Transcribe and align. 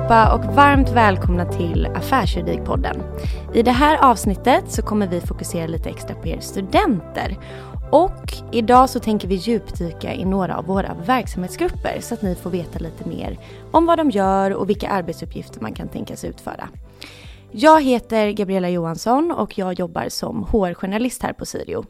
allihopa 0.00 0.34
och 0.34 0.54
varmt 0.54 0.90
välkomna 0.90 1.44
till 1.44 1.86
Affärsjuridikpodden. 1.86 3.02
I 3.54 3.62
det 3.62 3.70
här 3.70 4.10
avsnittet 4.10 4.64
så 4.68 4.82
kommer 4.82 5.06
vi 5.06 5.20
fokusera 5.20 5.66
lite 5.66 5.88
extra 5.88 6.14
på 6.14 6.28
er 6.28 6.40
studenter. 6.40 7.38
Och 7.92 8.32
idag 8.52 8.90
så 8.90 9.00
tänker 9.00 9.28
vi 9.28 9.34
djupdyka 9.34 10.14
i 10.14 10.24
några 10.24 10.56
av 10.56 10.66
våra 10.66 10.94
verksamhetsgrupper 11.06 12.00
så 12.00 12.14
att 12.14 12.22
ni 12.22 12.34
får 12.34 12.50
veta 12.50 12.78
lite 12.78 13.08
mer 13.08 13.38
om 13.70 13.86
vad 13.86 13.98
de 13.98 14.10
gör 14.10 14.54
och 14.54 14.68
vilka 14.68 14.88
arbetsuppgifter 14.88 15.60
man 15.60 15.72
kan 15.72 15.88
tänkas 15.88 16.24
utföra. 16.24 16.68
Jag 17.50 17.82
heter 17.82 18.30
Gabriella 18.30 18.68
Johansson 18.68 19.30
och 19.30 19.58
jag 19.58 19.78
jobbar 19.78 20.08
som 20.08 20.44
HR-journalist 20.44 21.22
här 21.22 21.32
på 21.32 21.46
Sirio. 21.46 21.84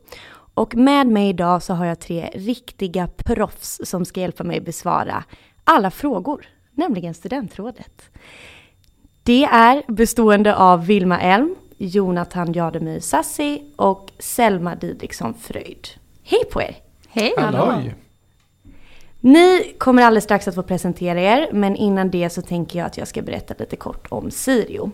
Och 0.54 0.74
med 0.74 1.06
mig 1.06 1.28
idag 1.28 1.62
så 1.62 1.74
har 1.74 1.86
jag 1.86 2.00
tre 2.00 2.30
riktiga 2.34 3.08
proffs 3.16 3.80
som 3.84 4.04
ska 4.04 4.20
hjälpa 4.20 4.44
mig 4.44 4.60
besvara 4.60 5.24
alla 5.64 5.90
frågor, 5.90 6.46
nämligen 6.80 7.14
Studentrådet. 7.14 8.02
Det 9.22 9.44
är 9.44 9.82
bestående 9.88 10.56
av 10.56 10.86
Vilma 10.86 11.20
Elm, 11.20 11.54
Jonathan 11.76 12.52
Jademyr 12.52 13.00
Sassi 13.00 13.62
och 13.76 14.10
Selma 14.18 14.74
Didriksson 14.74 15.34
Fröjd. 15.34 15.88
Hej 16.22 16.44
på 16.52 16.62
er! 16.62 16.76
Hej! 17.08 17.34
Halloj! 17.36 17.94
Ni 19.20 19.74
kommer 19.78 20.02
alldeles 20.02 20.24
strax 20.24 20.48
att 20.48 20.54
få 20.54 20.62
presentera 20.62 21.20
er, 21.20 21.48
men 21.52 21.76
innan 21.76 22.10
det 22.10 22.30
så 22.30 22.42
tänker 22.42 22.78
jag 22.78 22.86
att 22.86 22.96
jag 22.96 23.08
ska 23.08 23.22
berätta 23.22 23.54
lite 23.58 23.76
kort 23.76 24.06
om 24.08 24.30
Sirio. 24.30 24.90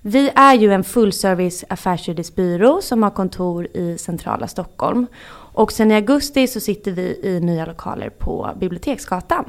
Vi 0.00 0.30
är 0.34 0.54
ju 0.54 0.72
en 0.72 0.84
fullservice 0.84 1.64
affärsjuridisk 1.68 2.34
byrå 2.34 2.80
som 2.82 3.02
har 3.02 3.10
kontor 3.10 3.66
i 3.76 3.98
centrala 3.98 4.48
Stockholm. 4.48 5.06
Och 5.54 5.72
sen 5.72 5.90
i 5.90 5.94
augusti 5.94 6.46
så 6.46 6.60
sitter 6.60 6.92
vi 6.92 7.20
i 7.22 7.40
nya 7.40 7.66
lokaler 7.66 8.10
på 8.10 8.50
Biblioteksgatan. 8.60 9.44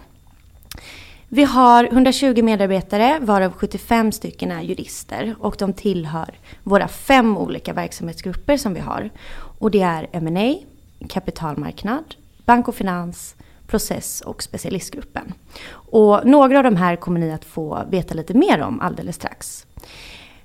Vi 1.32 1.44
har 1.44 1.84
120 1.84 2.44
medarbetare 2.44 3.20
varav 3.22 3.54
75 3.54 4.12
stycken 4.12 4.52
är 4.52 4.62
jurister 4.62 5.36
och 5.40 5.56
de 5.60 5.74
tillhör 5.74 6.40
våra 6.64 6.88
fem 6.88 7.38
olika 7.38 7.74
verksamhetsgrupper 7.74 8.58
som 8.58 8.74
vi 8.74 8.80
har. 8.80 9.10
Och 9.60 9.72
det 9.72 9.82
är 9.82 10.08
M&A, 10.12 10.56
kapitalmarknad, 11.10 12.16
bank 12.46 12.68
och 12.68 12.76
finans, 12.76 13.36
process 13.68 14.22
och 14.22 14.44
specialistgruppen. 14.44 15.34
Och 15.72 16.26
några 16.26 16.58
av 16.58 16.64
de 16.64 16.76
här 16.76 16.96
kommer 16.96 17.20
ni 17.20 17.32
att 17.32 17.46
få 17.46 17.84
veta 17.90 18.14
lite 18.14 18.34
mer 18.34 18.62
om 18.62 18.80
alldeles 18.80 19.16
strax. 19.16 19.66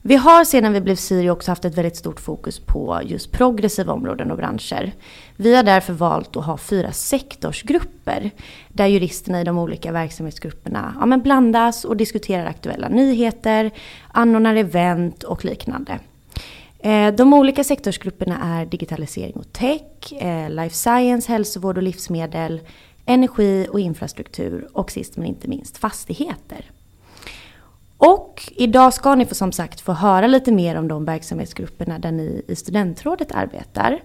Vi 0.07 0.17
har 0.17 0.45
sedan 0.45 0.73
vi 0.73 0.81
blev 0.81 0.97
Siri 0.97 1.31
också 1.31 1.51
haft 1.51 1.65
ett 1.65 1.79
väldigt 1.79 1.97
stort 1.97 2.21
fokus 2.21 2.59
på 2.59 3.01
just 3.05 3.33
progressiva 3.33 3.93
områden 3.93 4.31
och 4.31 4.37
branscher. 4.37 4.93
Vi 5.37 5.55
har 5.55 5.63
därför 5.63 5.93
valt 5.93 6.37
att 6.37 6.45
ha 6.45 6.57
fyra 6.57 6.93
sektorsgrupper 6.93 8.31
där 8.69 8.87
juristerna 8.87 9.41
i 9.41 9.45
de 9.45 9.59
olika 9.59 9.93
verksamhetsgrupperna 9.93 10.95
ja, 11.01 11.07
men 11.07 11.23
blandas 11.23 11.85
och 11.85 11.97
diskuterar 11.97 12.47
aktuella 12.47 12.89
nyheter, 12.89 13.71
anordnar 14.13 14.57
event 14.57 15.23
och 15.23 15.45
liknande. 15.45 15.99
Eh, 16.79 17.15
de 17.15 17.35
olika 17.35 17.65
sektorsgrupperna 17.65 18.39
är 18.43 18.67
digitalisering 18.67 19.35
och 19.35 19.53
tech, 19.53 20.13
eh, 20.13 20.51
life 20.51 20.75
science, 20.77 21.33
hälsovård 21.33 21.77
och 21.77 21.83
livsmedel, 21.83 22.61
energi 23.07 23.67
och 23.71 23.81
infrastruktur 23.81 24.69
och 24.73 24.91
sist 24.91 25.17
men 25.17 25.27
inte 25.27 25.49
minst 25.49 25.77
fastigheter. 25.77 26.71
Och 27.99 28.53
idag 28.57 28.95
ska 28.95 29.15
ni 29.15 29.27
få, 29.27 29.35
som 29.35 29.53
sagt 29.53 29.81
få 29.81 29.93
höra 29.93 30.27
lite 30.27 30.53
mer 30.53 30.77
om 30.77 30.89
de 30.89 31.05
verksamhetsgrupperna 31.05 31.99
där 31.99 32.13
ni 32.13 32.43
i 32.49 32.57
studentrådet 32.57 33.33
arbetar. 33.33 34.03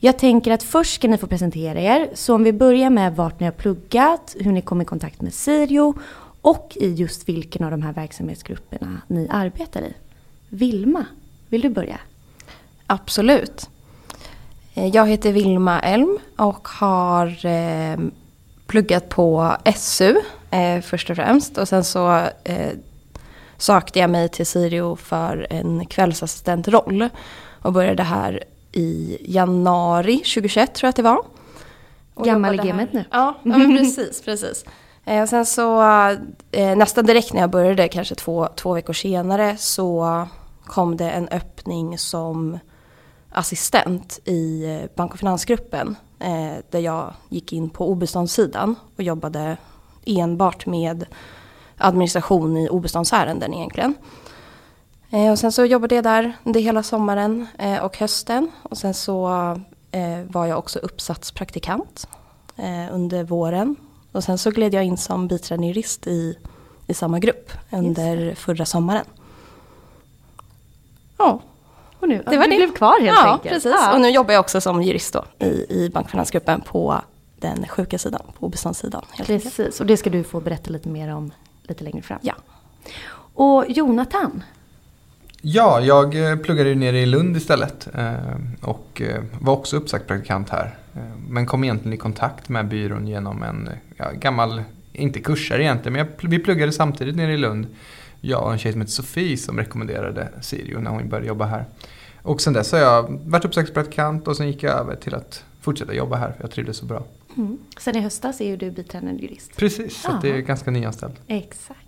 Jag 0.00 0.18
tänker 0.18 0.50
att 0.50 0.62
först 0.62 0.94
ska 0.94 1.08
ni 1.08 1.18
få 1.18 1.26
presentera 1.26 1.80
er, 1.80 2.10
så 2.14 2.34
om 2.34 2.44
vi 2.44 2.52
börjar 2.52 2.90
med 2.90 3.16
vart 3.16 3.40
ni 3.40 3.46
har 3.46 3.52
pluggat, 3.52 4.36
hur 4.40 4.52
ni 4.52 4.62
kom 4.62 4.80
i 4.80 4.84
kontakt 4.84 5.20
med 5.20 5.34
Sirio 5.34 5.94
och 6.40 6.76
i 6.80 6.94
just 6.94 7.28
vilken 7.28 7.64
av 7.64 7.70
de 7.70 7.82
här 7.82 7.92
verksamhetsgrupperna 7.92 9.00
ni 9.06 9.28
arbetar 9.30 9.82
i. 9.82 9.92
Vilma, 10.48 11.06
vill 11.48 11.60
du 11.60 11.68
börja? 11.68 12.00
Absolut. 12.86 13.70
Eh, 14.74 14.86
jag 14.86 15.06
heter 15.06 15.32
Vilma 15.32 15.80
Elm 15.80 16.18
och 16.36 16.68
har 16.68 17.46
eh, 17.46 17.98
pluggat 18.66 19.08
på 19.08 19.56
SU 19.76 20.16
eh, 20.50 20.80
först 20.80 21.10
och 21.10 21.16
främst. 21.16 21.58
Och 21.58 21.68
sen 21.68 21.84
så 21.84 22.28
eh, 22.44 22.72
sökte 23.58 23.98
jag 23.98 24.10
mig 24.10 24.28
till 24.28 24.46
Sirio 24.46 24.96
för 24.96 25.46
en 25.50 25.86
kvällsassistentroll. 25.86 27.08
Och 27.62 27.72
började 27.72 28.02
här 28.02 28.44
i 28.72 29.18
januari 29.20 30.16
2021 30.16 30.74
tror 30.74 30.86
jag 30.86 30.90
att 30.90 30.96
det 30.96 31.02
var. 31.02 31.22
Och 32.14 32.24
Gammal 32.24 32.54
i 32.54 32.68
gamet 32.68 32.92
nu. 32.92 33.04
Ja, 33.10 33.34
ja 33.42 33.54
precis, 33.54 34.22
precis. 34.22 34.64
Eh, 35.04 35.26
sen 35.26 35.46
så 35.46 35.82
eh, 36.52 36.76
nästan 36.76 37.06
direkt 37.06 37.32
när 37.32 37.40
jag 37.40 37.50
började, 37.50 37.88
kanske 37.88 38.14
två, 38.14 38.48
två 38.56 38.74
veckor 38.74 38.92
senare, 38.92 39.56
så 39.56 40.26
kom 40.64 40.96
det 40.96 41.10
en 41.10 41.28
öppning 41.28 41.98
som 41.98 42.58
assistent 43.30 44.18
i 44.24 44.64
eh, 44.64 44.90
bank 44.96 45.12
och 45.12 45.18
finansgruppen. 45.18 45.96
Eh, 46.18 46.54
där 46.70 46.78
jag 46.78 47.14
gick 47.28 47.52
in 47.52 47.70
på 47.70 47.90
obeståndssidan 47.90 48.74
och 48.96 49.02
jobbade 49.02 49.56
enbart 50.06 50.66
med 50.66 51.06
administration 51.78 52.56
i 52.56 52.68
obeståndsärenden 52.68 53.54
egentligen. 53.54 53.94
Eh, 55.10 55.30
och 55.32 55.38
sen 55.38 55.52
så 55.52 55.64
jobbade 55.64 55.94
jag 55.94 56.04
där 56.04 56.32
under 56.44 56.60
hela 56.60 56.82
sommaren 56.82 57.46
eh, 57.58 57.84
och 57.84 57.96
hösten. 57.98 58.50
Och 58.62 58.78
sen 58.78 58.94
så 58.94 59.26
eh, 59.90 60.18
var 60.28 60.46
jag 60.46 60.58
också 60.58 60.78
uppsatspraktikant 60.78 62.08
under 62.92 63.24
våren. 63.24 63.76
Och 64.12 64.24
sen 64.24 64.38
så 64.38 64.50
gled 64.50 64.74
jag 64.74 64.84
in 64.84 64.96
som 64.96 65.28
biträdande 65.28 65.66
jurist 65.66 66.06
i, 66.06 66.38
i 66.86 66.94
samma 66.94 67.18
grupp 67.18 67.52
under 67.72 68.34
förra 68.34 68.64
sommaren. 68.64 69.04
Ja, 71.18 71.40
Och 72.00 72.08
nu, 72.08 72.22
Det 72.30 72.36
var 72.36 72.44
du 72.44 72.50
det. 72.50 72.56
blev 72.56 72.72
kvar 72.72 73.00
helt 73.00 73.18
ja 73.22 73.32
enkelt. 73.32 73.54
precis. 73.54 73.72
Ja. 73.80 73.94
Och 73.94 74.00
nu 74.00 74.08
jobbar 74.10 74.32
jag 74.34 74.40
också 74.40 74.60
som 74.60 74.82
jurist 74.82 75.12
då 75.12 75.24
i, 75.46 75.66
i 75.68 75.90
bank 75.94 76.04
och 76.04 76.10
finansgruppen 76.10 76.60
på 76.60 77.00
den 77.36 77.68
sjuka 77.68 77.98
sidan, 77.98 78.22
på 78.38 78.46
obeståndssidan. 78.46 79.04
Helt 79.10 79.30
enkelt. 79.30 79.56
Precis, 79.56 79.80
och 79.80 79.86
det 79.86 79.96
ska 79.96 80.10
du 80.10 80.24
få 80.24 80.40
berätta 80.40 80.70
lite 80.70 80.88
mer 80.88 81.14
om 81.14 81.32
lite 81.68 81.84
längre 81.84 82.02
fram. 82.02 82.18
Ja. 82.22 82.34
Och 83.34 83.64
Jonathan, 83.68 84.42
Ja, 85.48 85.80
jag 85.80 86.30
eh, 86.30 86.36
pluggade 86.36 86.68
ju 86.68 86.74
nere 86.74 87.00
i 87.00 87.06
Lund 87.06 87.36
istället 87.36 87.88
eh, 87.94 88.14
och 88.60 89.02
eh, 89.02 89.22
var 89.40 89.52
också 89.52 89.76
uppsagt 89.76 90.06
praktikant 90.06 90.50
här. 90.50 90.74
Men 91.28 91.46
kom 91.46 91.64
egentligen 91.64 91.92
i 91.92 91.96
kontakt 91.96 92.48
med 92.48 92.68
byrån 92.68 93.08
genom 93.08 93.42
en 93.42 93.68
ja, 93.96 94.10
gammal, 94.12 94.62
inte 94.92 95.20
kursare 95.20 95.62
egentligen, 95.62 95.92
men 95.92 96.06
jag, 96.06 96.28
vi 96.30 96.38
pluggade 96.38 96.72
samtidigt 96.72 97.16
nere 97.16 97.32
i 97.32 97.36
Lund. 97.36 97.66
Jag 98.20 98.42
och 98.42 98.52
en 98.52 98.58
tjej 98.58 98.72
som 98.72 98.80
heter 98.80 98.92
Sofie 98.92 99.36
som 99.36 99.58
rekommenderade 99.58 100.28
Sirio 100.40 100.80
när 100.80 100.90
hon 100.90 101.08
började 101.08 101.26
jobba 101.26 101.44
här. 101.44 101.64
Och 102.22 102.40
sen 102.40 102.52
dess 102.52 102.72
har 102.72 102.78
jag 102.78 103.20
varit 103.24 103.44
uppsagspraktikant 103.44 104.28
och 104.28 104.36
sen 104.36 104.46
gick 104.46 104.62
jag 104.62 104.72
över 104.72 104.96
till 104.96 105.14
att 105.14 105.44
fortsätta 105.60 105.94
jobba 105.94 106.16
här 106.16 106.32
för 106.32 106.44
jag 106.44 106.50
trivdes 106.50 106.76
så 106.76 106.86
bra. 106.86 107.04
Mm. 107.36 107.58
sen 107.78 107.96
i 107.96 108.00
höstas 108.00 108.40
är 108.40 108.46
ju 108.46 108.56
du 108.56 108.70
biträdande 108.70 109.22
jurist. 109.22 109.56
Precis, 109.56 110.02
så 110.02 110.10
att 110.10 110.22
det 110.22 110.30
är 110.30 110.38
ganska 110.38 110.70
nyanställd. 110.70 111.14
Exakt. 111.26 111.80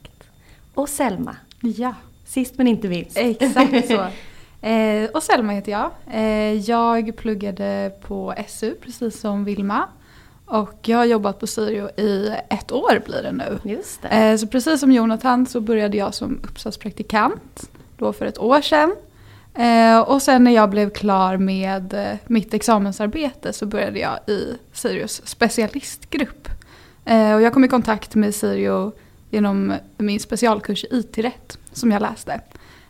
Och 0.75 0.89
Selma, 0.89 1.37
Ja, 1.61 1.95
sist 2.27 2.59
men 2.59 2.69
inte 2.69 2.89
minst. 2.89 3.17
exakt 3.19 3.89
så. 3.89 4.07
Eh, 4.61 5.11
och 5.11 5.23
Selma 5.23 5.53
heter 5.53 5.73
jag. 5.73 5.91
Eh, 6.13 6.53
jag 6.71 7.17
pluggade 7.17 7.93
på 8.01 8.35
SU 8.49 8.75
precis 8.75 9.21
som 9.21 9.45
Vilma. 9.45 9.89
Och 10.45 10.79
jag 10.83 10.99
har 10.99 11.05
jobbat 11.05 11.41
på 11.41 11.47
Syrio 11.47 11.89
i 12.01 12.35
ett 12.51 12.73
år 12.73 13.03
blir 13.07 13.23
det 13.23 13.33
nu. 13.33 13.71
Just 13.73 14.03
det. 14.03 14.09
Eh, 14.09 14.37
så 14.37 14.47
precis 14.47 14.81
som 14.81 14.93
Jonathan 14.93 15.47
så 15.47 15.61
började 15.61 15.97
jag 15.97 16.15
som 16.15 16.41
uppsatspraktikant 16.43 17.71
då 17.97 18.13
för 18.13 18.27
ett 18.27 18.39
år 18.39 18.61
sedan. 18.61 18.97
Eh, 19.55 20.01
och 20.01 20.23
sen 20.23 20.45
när 20.45 20.51
jag 20.51 20.71
blev 20.71 20.91
klar 20.91 21.37
med 21.37 21.95
eh, 21.95 22.19
mitt 22.27 22.55
examensarbete 22.55 23.53
så 23.53 23.67
började 23.67 23.99
jag 23.99 24.19
i 24.27 24.55
Sirius 24.73 25.23
specialistgrupp. 25.25 26.49
Eh, 27.05 27.35
och 27.35 27.43
jag 27.43 27.53
kom 27.53 27.65
i 27.65 27.69
kontakt 27.69 28.15
med 28.15 28.35
Sirio 28.35 28.93
genom 29.31 29.75
min 29.97 30.21
specialkurs 30.21 30.85
i 30.85 30.89
IT-rätt 30.91 31.59
som 31.73 31.91
jag 31.91 32.03
läste. 32.03 32.41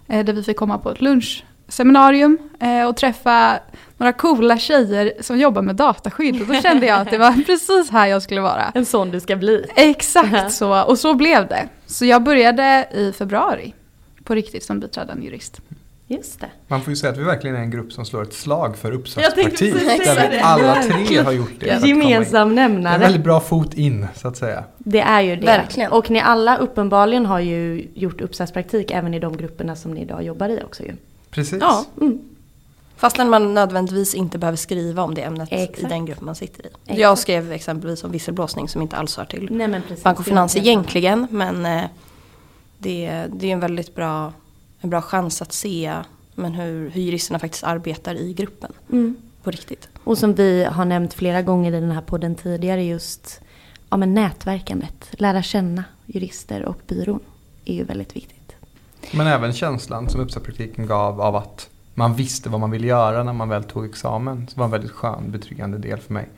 Eh, 0.09 0.25
där 0.25 0.33
vi 0.33 0.43
fick 0.43 0.57
komma 0.57 0.79
på 0.79 0.91
ett 0.91 1.01
lunchseminarium 1.01 2.39
eh, 2.61 2.89
och 2.89 2.97
träffa 2.97 3.59
några 3.97 4.13
coola 4.13 4.59
tjejer 4.59 5.13
som 5.21 5.39
jobbar 5.39 5.63
med 5.63 5.77
dataskydd. 5.77 6.41
Och 6.41 6.47
då 6.47 6.55
kände 6.55 6.87
jag 6.87 7.01
att 7.01 7.11
det 7.11 7.19
var 7.19 7.33
precis 7.47 7.91
här 7.91 8.07
jag 8.07 8.23
skulle 8.23 8.41
vara. 8.41 8.73
En 8.75 8.87
sån 8.87 9.11
du 9.11 9.21
ska 9.21 9.37
bli. 9.37 9.65
Exakt 9.77 10.53
så, 10.53 10.83
och 10.83 10.99
så 10.99 11.15
blev 11.15 11.49
det. 11.49 11.69
Så 11.87 12.05
jag 12.05 12.23
började 12.23 12.89
i 12.95 13.13
februari 13.13 13.75
på 14.25 14.35
riktigt 14.35 14.65
som 14.65 14.81
biträdande 14.81 15.25
jurist. 15.25 15.61
Just 16.11 16.41
det. 16.41 16.51
Man 16.69 16.83
får 16.83 16.91
ju 16.91 16.97
säga 16.97 17.13
att 17.13 17.19
vi 17.19 17.23
verkligen 17.23 17.57
är 17.57 17.61
en 17.61 17.71
grupp 17.71 17.93
som 17.93 18.05
slår 18.05 18.23
ett 18.23 18.33
slag 18.33 18.77
för 18.77 18.93
precis 18.99 19.15
Där 19.15 20.31
vi 20.31 20.39
alla 20.39 20.83
tre 20.83 21.19
har 21.23 21.33
gjort 21.33 21.53
det. 21.61 21.87
Gemensam 21.87 22.55
Det 22.55 22.61
är 22.61 22.65
en 22.65 22.73
nämnare. 22.73 22.99
väldigt 22.99 23.25
bra 23.25 23.41
fot 23.41 23.75
in, 23.75 24.07
så 24.15 24.29
att 24.29 24.37
säga. 24.37 24.65
Det 24.79 25.01
är 25.01 25.21
ju 25.21 25.37
det. 25.37 25.47
Verkligen. 25.47 25.93
Och 25.93 26.11
ni 26.11 26.21
alla 26.21 26.57
uppenbarligen 26.57 27.27
har 27.27 27.41
ju 27.41 27.89
gjort 27.95 28.21
uppsatspraktik 28.21 28.91
även 28.91 29.15
i 29.15 29.19
de 29.19 29.37
grupperna 29.37 29.77
som 29.77 29.95
ni 29.95 30.01
idag 30.01 30.23
jobbar 30.23 30.49
i 30.49 30.63
också 30.63 30.83
ju. 30.83 30.93
Precis. 31.31 31.59
Ja. 31.61 31.85
Mm. 32.01 32.19
Fastän 32.97 33.31
man 33.31 33.55
nödvändigtvis 33.55 34.15
inte 34.15 34.39
behöver 34.39 34.57
skriva 34.57 35.03
om 35.03 35.15
det 35.15 35.23
ämnet 35.23 35.49
Exakt. 35.53 35.79
i 35.79 35.83
den 35.83 36.07
grupp 36.07 36.21
man 36.21 36.35
sitter 36.35 36.67
i. 36.67 36.69
Exakt. 36.69 36.99
Jag 37.01 37.19
skrev 37.19 37.53
exempelvis 37.53 38.05
om 38.05 38.11
visselblåsning 38.11 38.69
som 38.69 38.83
inte 38.83 38.97
alls 38.97 39.17
hör 39.17 39.25
till 39.25 39.49
Nej 39.51 39.83
bank 40.03 40.19
och 40.19 40.25
finans 40.25 40.57
egentligen. 40.57 41.27
Men 41.31 41.67
eh, 41.67 41.85
det, 42.79 43.25
det 43.35 43.47
är 43.49 43.53
en 43.53 43.61
väldigt 43.61 43.95
bra, 43.95 44.33
en 44.81 44.91
bra 44.91 45.03
chans 45.03 45.43
att 45.43 45.53
se 45.53 45.95
men 46.35 46.55
hur, 46.55 46.91
hur 46.91 47.03
juristerna 47.03 47.39
faktiskt 47.39 47.65
arbetar 47.65 48.15
i 48.15 48.33
gruppen 48.33 48.73
Mm. 48.93 49.17
på 49.43 49.51
riktigt. 49.51 49.89
Och 50.05 50.19
som 50.19 50.35
vi 50.35 50.65
har 50.65 50.85
nämnt 50.85 51.15
flera 51.15 51.43
gånger 51.43 51.73
i 51.73 51.81
den 51.81 51.91
här 51.91 52.01
podden 52.01 52.35
tidigare 52.35 52.85
just 52.85 53.41
ja, 53.91 53.97
men 53.97 54.15
nätverkandet. 54.15 55.09
Lära 55.11 55.43
känna 55.43 55.85
jurister 56.07 56.65
och 56.65 56.81
byrån 56.87 57.21
är 57.65 57.75
ju 57.75 57.85
väldigt 57.85 58.17
viktigt. 58.17 58.53
Men 59.13 59.27
även 59.27 59.53
känslan 59.53 60.09
som 60.09 60.21
uppsatspraktiken 60.21 60.87
gav 60.87 61.21
av 61.21 61.37
att 61.37 61.69
man 61.95 62.15
visste 62.15 62.49
vad 62.49 62.61
man 62.61 62.71
ville 62.71 62.87
göra 62.87 63.23
när 63.23 63.33
man 63.33 63.49
väl 63.49 63.65
tog 63.65 63.85
examen. 63.85 64.47
Det 64.51 64.57
var 64.57 64.65
en 64.65 64.71
väldigt 64.71 64.91
skön, 64.91 65.31
betryggande 65.31 65.79
del 65.79 65.99
för 65.99 66.13
mig. 66.15 66.29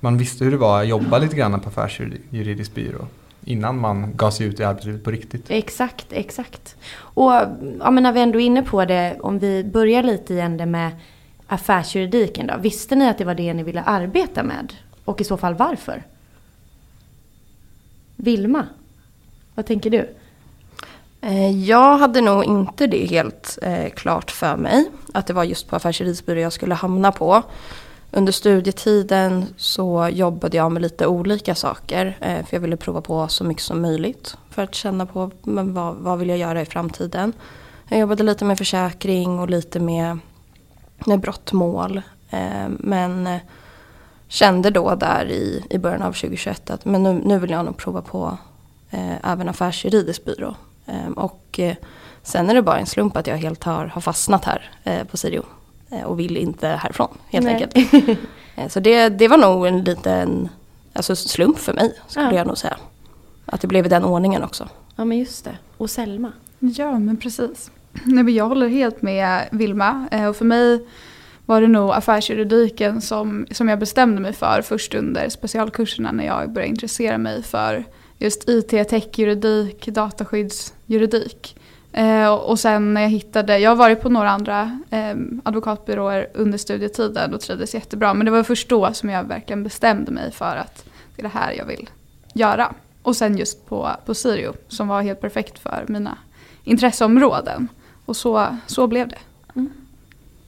Man 0.00 0.18
visste 0.18 0.44
hur 0.44 0.50
det 0.50 0.56
var 0.56 0.80
att 0.80 0.88
jobba 0.88 1.18
lite 1.18 1.36
grann 1.36 1.60
på 1.60 1.68
affärsjuridisk 1.68 2.74
byrå 2.74 3.06
innan 3.44 3.78
man 3.80 4.16
gav 4.16 4.30
sig 4.30 4.46
ut 4.46 4.60
i 4.60 4.64
arbetslivet 4.64 5.04
på 5.04 5.10
riktigt. 5.10 5.44
Exakt, 5.48 6.06
exakt. 6.10 6.76
Och 6.96 7.32
ja, 7.78 7.90
men 7.90 8.02
när 8.02 8.12
vi 8.12 8.20
ändå 8.20 8.40
är 8.40 8.44
inne 8.44 8.62
på 8.62 8.84
det, 8.84 9.16
om 9.20 9.38
vi 9.38 9.64
börjar 9.64 10.02
lite 10.02 10.34
igen 10.34 10.56
det 10.56 10.66
med 10.66 10.90
affärsjuridiken 11.46 12.46
då. 12.46 12.54
Visste 12.58 12.94
ni 12.94 13.08
att 13.08 13.18
det 13.18 13.24
var 13.24 13.34
det 13.34 13.54
ni 13.54 13.62
ville 13.62 13.82
arbeta 13.82 14.42
med? 14.42 14.72
Och 15.04 15.20
i 15.20 15.24
så 15.24 15.36
fall 15.36 15.54
varför? 15.54 16.02
Vilma, 18.16 18.66
vad 19.54 19.66
tänker 19.66 19.90
du? 19.90 20.14
Eh, 21.20 21.50
Jag 21.50 21.98
hade 21.98 22.20
nog 22.20 22.44
inte 22.44 22.86
det 22.86 23.06
helt 23.06 23.58
eh, 23.62 23.90
klart 23.90 24.30
för 24.30 24.56
mig. 24.56 24.90
Att 25.14 25.26
det 25.26 25.32
var 25.32 25.44
just 25.44 25.68
på 25.68 25.76
affärsjuridisk 25.76 26.24
jag 26.28 26.52
skulle 26.52 26.74
hamna 26.74 27.12
på. 27.12 27.42
Under 28.16 28.32
studietiden 28.32 29.46
så 29.56 30.08
jobbade 30.12 30.56
jag 30.56 30.72
med 30.72 30.82
lite 30.82 31.06
olika 31.06 31.54
saker. 31.54 32.16
Eh, 32.20 32.46
för 32.46 32.56
jag 32.56 32.60
ville 32.60 32.76
prova 32.76 33.00
på 33.00 33.28
så 33.28 33.44
mycket 33.44 33.62
som 33.62 33.82
möjligt. 33.82 34.36
För 34.50 34.62
att 34.62 34.74
känna 34.74 35.06
på 35.06 35.30
men 35.42 35.74
vad, 35.74 35.94
vad 35.94 36.18
vill 36.18 36.28
jag 36.28 36.38
göra 36.38 36.62
i 36.62 36.64
framtiden. 36.64 37.32
Jag 37.88 38.00
jobbade 38.00 38.22
lite 38.22 38.44
med 38.44 38.58
försäkring 38.58 39.38
och 39.38 39.50
lite 39.50 39.80
med, 39.80 40.18
med 41.06 41.20
brottmål. 41.20 42.02
Eh, 42.30 42.68
men 42.68 43.26
eh, 43.26 43.40
kände 44.28 44.70
då 44.70 44.94
där 44.94 45.30
i, 45.30 45.64
i 45.70 45.78
början 45.78 46.02
av 46.02 46.12
2021 46.12 46.70
att 46.70 46.84
men 46.84 47.02
nu, 47.02 47.12
nu 47.24 47.38
vill 47.38 47.50
jag 47.50 47.64
nog 47.64 47.76
prova 47.76 48.02
på 48.02 48.38
även 49.22 49.48
affärsjuridisk 49.48 50.24
byrå. 50.24 50.54
Och 51.16 51.60
sen 52.22 52.50
är 52.50 52.54
det 52.54 52.62
bara 52.62 52.78
en 52.78 52.86
slump 52.86 53.16
att 53.16 53.26
jag 53.26 53.36
helt 53.36 53.64
har, 53.64 53.86
har 53.86 54.00
fastnat 54.00 54.44
här 54.44 54.70
på 55.10 55.16
Sirio. 55.16 55.44
Eh, 55.94 56.02
och 56.04 56.20
vill 56.20 56.36
inte 56.36 56.68
härifrån 56.68 57.18
helt 57.28 57.44
Nej. 57.46 57.68
enkelt. 57.72 58.18
Eh, 58.56 58.68
så 58.68 58.80
det, 58.80 59.08
det 59.08 59.28
var 59.28 59.36
nog 59.38 59.66
en 59.66 59.84
liten 59.84 60.48
alltså, 60.92 61.16
slump 61.16 61.58
för 61.58 61.72
mig 61.72 61.92
skulle 62.08 62.26
Ja. 62.26 62.34
jag 62.34 62.46
nog 62.46 62.58
säga. 62.58 62.76
Att 63.46 63.60
det 63.60 63.66
blev 63.66 63.86
i 63.86 63.88
den 63.88 64.04
ordningen 64.04 64.42
också. 64.42 64.68
Ja 64.96 65.04
men 65.04 65.18
just 65.18 65.44
det. 65.44 65.58
Och 65.76 65.90
Selma. 65.90 66.32
Ja, 66.58 66.98
men 66.98 67.16
precis. 67.16 67.70
Nej, 68.04 68.24
men 68.24 68.34
jag 68.34 68.48
håller 68.48 68.68
helt 68.68 69.02
med 69.02 69.48
Vilma. 69.52 70.08
Eh, 70.10 70.26
Och 70.26 70.36
för 70.36 70.44
mig 70.44 70.86
var 71.46 71.60
det 71.60 71.68
nog 71.68 71.90
affärsjuridiken 71.90 73.00
som, 73.00 73.46
som 73.50 73.68
jag 73.68 73.78
bestämde 73.78 74.20
mig 74.20 74.32
för 74.32 74.62
först 74.62 74.94
under 74.94 75.28
specialkurserna 75.28 76.12
när 76.12 76.24
jag 76.26 76.52
började 76.52 76.70
intressera 76.70 77.18
mig 77.18 77.42
för 77.42 77.84
just 78.18 78.48
IT, 78.48 78.88
techjuridik, 78.88 79.86
dataskyddsjuridik. 79.86 81.53
Eh, 81.96 82.34
och 82.34 82.60
sen 82.60 82.94
när 82.94 83.00
jag 83.00 83.08
hittade, 83.08 83.58
jag 83.58 83.70
har 83.70 83.76
varit 83.76 84.00
på 84.00 84.08
några 84.08 84.30
andra 84.30 84.80
eh, 84.90 85.14
advokatbyråer 85.42 86.28
under 86.34 86.58
studietiden 86.58 87.34
och 87.34 87.40
trivdes 87.40 87.74
jättebra. 87.74 88.14
Men 88.14 88.24
det 88.24 88.30
var 88.30 88.42
först 88.42 88.68
då 88.68 88.92
som 88.92 89.10
jag 89.10 89.24
verkligen 89.24 89.62
bestämde 89.62 90.10
mig 90.12 90.32
för 90.32 90.56
att 90.56 90.84
det 91.16 91.20
är 91.20 91.22
det 91.22 91.38
här 91.38 91.52
jag 91.52 91.64
vill 91.64 91.90
göra. 92.32 92.74
Och 93.02 93.16
sen 93.16 93.38
just 93.38 93.66
på, 93.66 93.90
på 94.06 94.14
Sirio 94.14 94.54
som 94.68 94.88
var 94.88 95.02
helt 95.02 95.20
perfekt 95.20 95.58
för 95.58 95.84
mina 95.88 96.18
intresseområden. 96.64 97.68
Och 98.04 98.16
så, 98.16 98.56
så 98.66 98.86
blev 98.86 99.08
det. 99.08 99.18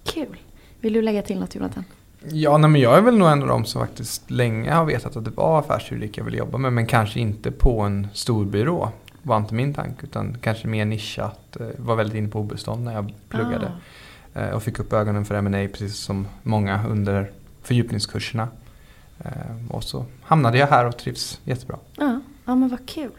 Kul. 0.05 0.37
Vill 0.81 0.93
du 0.93 1.03
lägga 1.03 1.23
till 1.23 1.41
något 1.41 1.55
Jonathan? 1.55 1.85
Ja, 2.29 2.59
nej, 2.59 2.71
men 2.71 2.81
jag 2.81 2.97
är 2.97 3.01
väl 3.01 3.19
nog 3.19 3.29
en 3.29 3.43
av 3.43 3.49
dem 3.49 3.65
som 3.65 3.87
faktiskt 3.87 4.31
länge 4.31 4.73
har 4.73 4.85
vetat 4.85 5.17
att 5.17 5.25
det 5.25 5.31
var 5.31 5.59
affärsjuridik 5.59 6.19
jag 6.19 6.25
ville 6.25 6.37
jobba 6.37 6.59
med. 6.59 6.73
Men 6.73 6.87
kanske 6.87 7.21
inte 7.21 7.51
på 7.51 7.81
en 7.81 8.09
stor 8.13 8.45
byrå. 8.45 8.93
Var 9.27 9.37
inte 9.37 9.55
min 9.55 9.75
tanke. 9.75 10.07
Utan 10.07 10.37
kanske 10.41 10.69
mer 10.69 10.85
nischat. 10.85 11.57
Eh, 11.61 11.67
Var 11.79 11.97
väldigt 11.97 12.17
inne 12.17 12.29
på 12.29 12.41
obestånd 12.41 12.85
när 12.85 12.93
jag 12.93 13.13
pluggade. 13.29 13.73
Ah. 14.35 14.41
Eh, 14.41 14.51
Och 14.55 14.63
fick 14.63 14.79
upp 14.79 14.93
ögonen 14.93 15.25
för 15.25 15.35
M&A 15.35 15.69
precis 15.73 15.97
som 15.97 16.27
många 16.43 16.87
under 16.89 17.31
fördjupningskurserna. 17.63 18.49
Eh, 19.25 19.31
Och 19.71 19.85
så 19.85 20.05
hamnade 20.23 20.59
jag 20.59 20.67
här 20.67 20.87
och 20.87 20.97
trivs 20.97 21.41
jättebra. 21.45 21.77
Ja, 21.97 22.21
ja 22.45 22.55
men 22.55 22.69
vad 22.69 22.87
kul. 22.87 23.11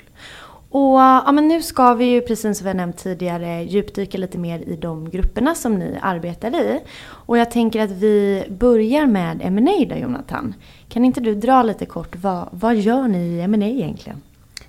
Och 0.70 1.00
ja, 1.00 1.32
men 1.32 1.48
nu 1.48 1.62
ska 1.62 1.94
vi 1.94 2.06
ju 2.06 2.22
precis 2.22 2.58
som 2.58 2.68
vi 2.68 2.74
nämnt 2.74 2.98
tidigare 2.98 3.64
djupdyka 3.64 4.18
lite 4.18 4.38
mer 4.38 4.60
i 4.60 4.76
de 4.76 5.10
grupperna 5.10 5.56
som 5.56 5.76
ni 5.76 5.98
arbetar 6.02 6.56
i. 6.56 6.80
Och 7.10 7.38
jag 7.38 7.52
tänker 7.52 7.84
att 7.84 7.92
vi 7.92 8.44
börjar 8.50 9.06
med 9.06 9.40
M&A 9.44 9.86
då 9.90 9.96
Jonathan. 9.96 10.54
Kan 10.90 11.06
inte 11.06 11.22
du 11.22 11.36
dra 11.36 11.64
lite 11.64 11.86
kort, 11.86 12.16
vad, 12.16 12.48
vad 12.52 12.76
gör 12.76 13.08
ni 13.08 13.18
i 13.18 13.42
M&A 13.42 13.66
egentligen? 13.66 14.22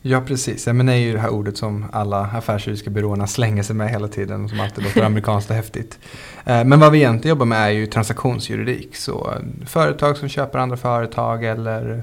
Ja 0.02 0.20
precis, 0.20 0.68
M&A 0.68 0.92
är 0.92 0.96
ju 0.96 1.12
det 1.12 1.18
här 1.18 1.28
ordet 1.28 1.56
som 1.56 1.84
alla 1.92 2.20
affärsjuridiska 2.20 2.90
byråerna 2.90 3.26
slänger 3.26 3.62
sig 3.62 3.76
med 3.76 3.90
hela 3.90 4.08
tiden 4.08 4.44
och 4.44 4.50
som 4.50 4.60
alltid 4.60 4.84
låter 4.84 5.02
amerikanskt 5.04 5.50
och 5.50 5.56
häftigt. 5.56 5.98
Eh, 6.44 6.64
Men 6.64 6.80
vad 6.80 6.92
vi 6.92 6.98
egentligen 6.98 7.36
jobbar 7.36 7.46
med 7.46 7.66
är 7.66 7.70
ju 7.70 7.86
transaktionsjuridik. 7.86 8.96
Så 8.96 9.30
eh, 9.30 9.66
företag 9.66 10.16
som 10.16 10.28
köper 10.28 10.58
andra 10.58 10.76
företag 10.76 11.44
eller 11.44 12.02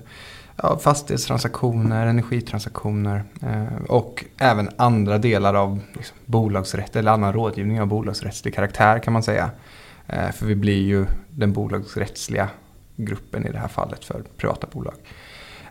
ja, 0.56 0.78
fastighetstransaktioner, 0.78 2.08
energitransaktioner 2.08 3.24
eh, 3.42 3.86
och 3.88 4.26
även 4.38 4.70
andra 4.78 5.18
delar 5.18 5.54
av 5.54 5.80
liksom, 5.94 6.18
bolagsrätt 6.26 6.96
eller 6.96 7.12
annan 7.12 7.34
rådgivning 7.34 7.82
av 7.82 7.88
bolagsrättslig 7.88 8.56
karaktär 8.56 9.00
kan 9.00 9.14
man 9.14 9.24
säga. 9.24 9.52
För 10.34 10.46
vi 10.46 10.56
blir 10.56 10.82
ju 10.82 11.06
den 11.30 11.54
bolagsrättsliga 11.54 12.50
gruppen 12.96 13.48
i 13.48 13.52
det 13.52 13.58
här 13.58 13.68
fallet 13.68 14.06
för 14.06 14.24
privata 14.38 14.68
bolag. 14.72 14.94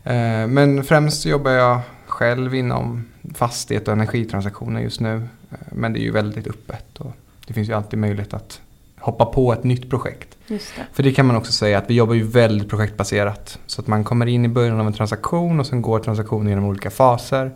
Eh, 0.05 0.47
Men 0.47 0.85
främst 0.85 1.27
jobbar 1.27 1.51
jag 1.51 1.81
själv 2.07 2.55
inom 2.55 3.05
fastighet 3.35 3.89
och 3.89 3.93
energitransaktioner 3.93 4.81
just 4.81 5.01
nu. 5.01 5.15
Eh, 5.51 5.59
Men 5.73 5.93
det 5.93 6.01
är 6.01 6.03
ju 6.03 6.11
väldigt 6.11 6.47
öppet 6.47 6.99
och 6.99 7.13
det 7.47 7.55
finns 7.55 7.69
ju 7.69 7.73
alltid 7.73 7.99
möjlighet 7.99 8.35
att 8.35 8.61
hoppa 9.01 9.25
på 9.27 9.53
ett 9.53 9.65
nytt 9.65 9.91
projekt. 9.91 10.29
Just 10.47 10.77
det. 10.77 10.83
För 10.93 11.03
det 11.03 11.13
kan 11.13 11.27
man 11.27 11.37
också 11.37 11.53
säga 11.53 11.79
att 11.79 11.91
vi 11.91 11.95
jobbar 11.95 12.15
ju 12.15 12.23
väldigt 12.23 12.69
projektbaserat. 12.69 13.59
Så 13.67 13.81
att 13.81 13.87
man 13.87 14.05
kommer 14.05 14.27
in 14.27 14.45
i 14.45 14.49
början 14.49 14.81
av 14.81 14.87
en 14.87 14.93
transaktion 14.93 15.61
och 15.61 15.67
sen 15.67 15.83
går 15.83 15.99
transaktionen 15.99 16.49
genom 16.49 16.65
olika 16.65 16.91
faser. 16.91 17.51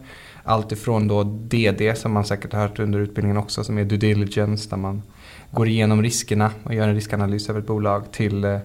Allt 0.45 0.73
ifrån 0.73 1.09
då 1.09 1.25
DD 1.25 1.95
som 1.97 2.13
man 2.13 2.25
säkert 2.25 2.53
har 2.53 2.61
hört 2.61 2.79
under 2.79 2.99
utbildningen 2.99 3.37
också 3.37 3.65
som 3.65 3.79
är 3.79 3.85
due 3.85 3.99
diligence 3.99 4.71
där 4.71 4.77
man 4.77 5.03
går 5.51 5.69
igenom 5.69 6.03
riskerna 6.03 6.51
och 6.65 6.75
gör 6.75 6.89
en 6.89 6.95
riskanalys 6.95 7.49
över 7.51 7.61
ett 7.61 7.67
bolag 7.67 8.13
till 8.13 8.45
eh, 8.45 8.59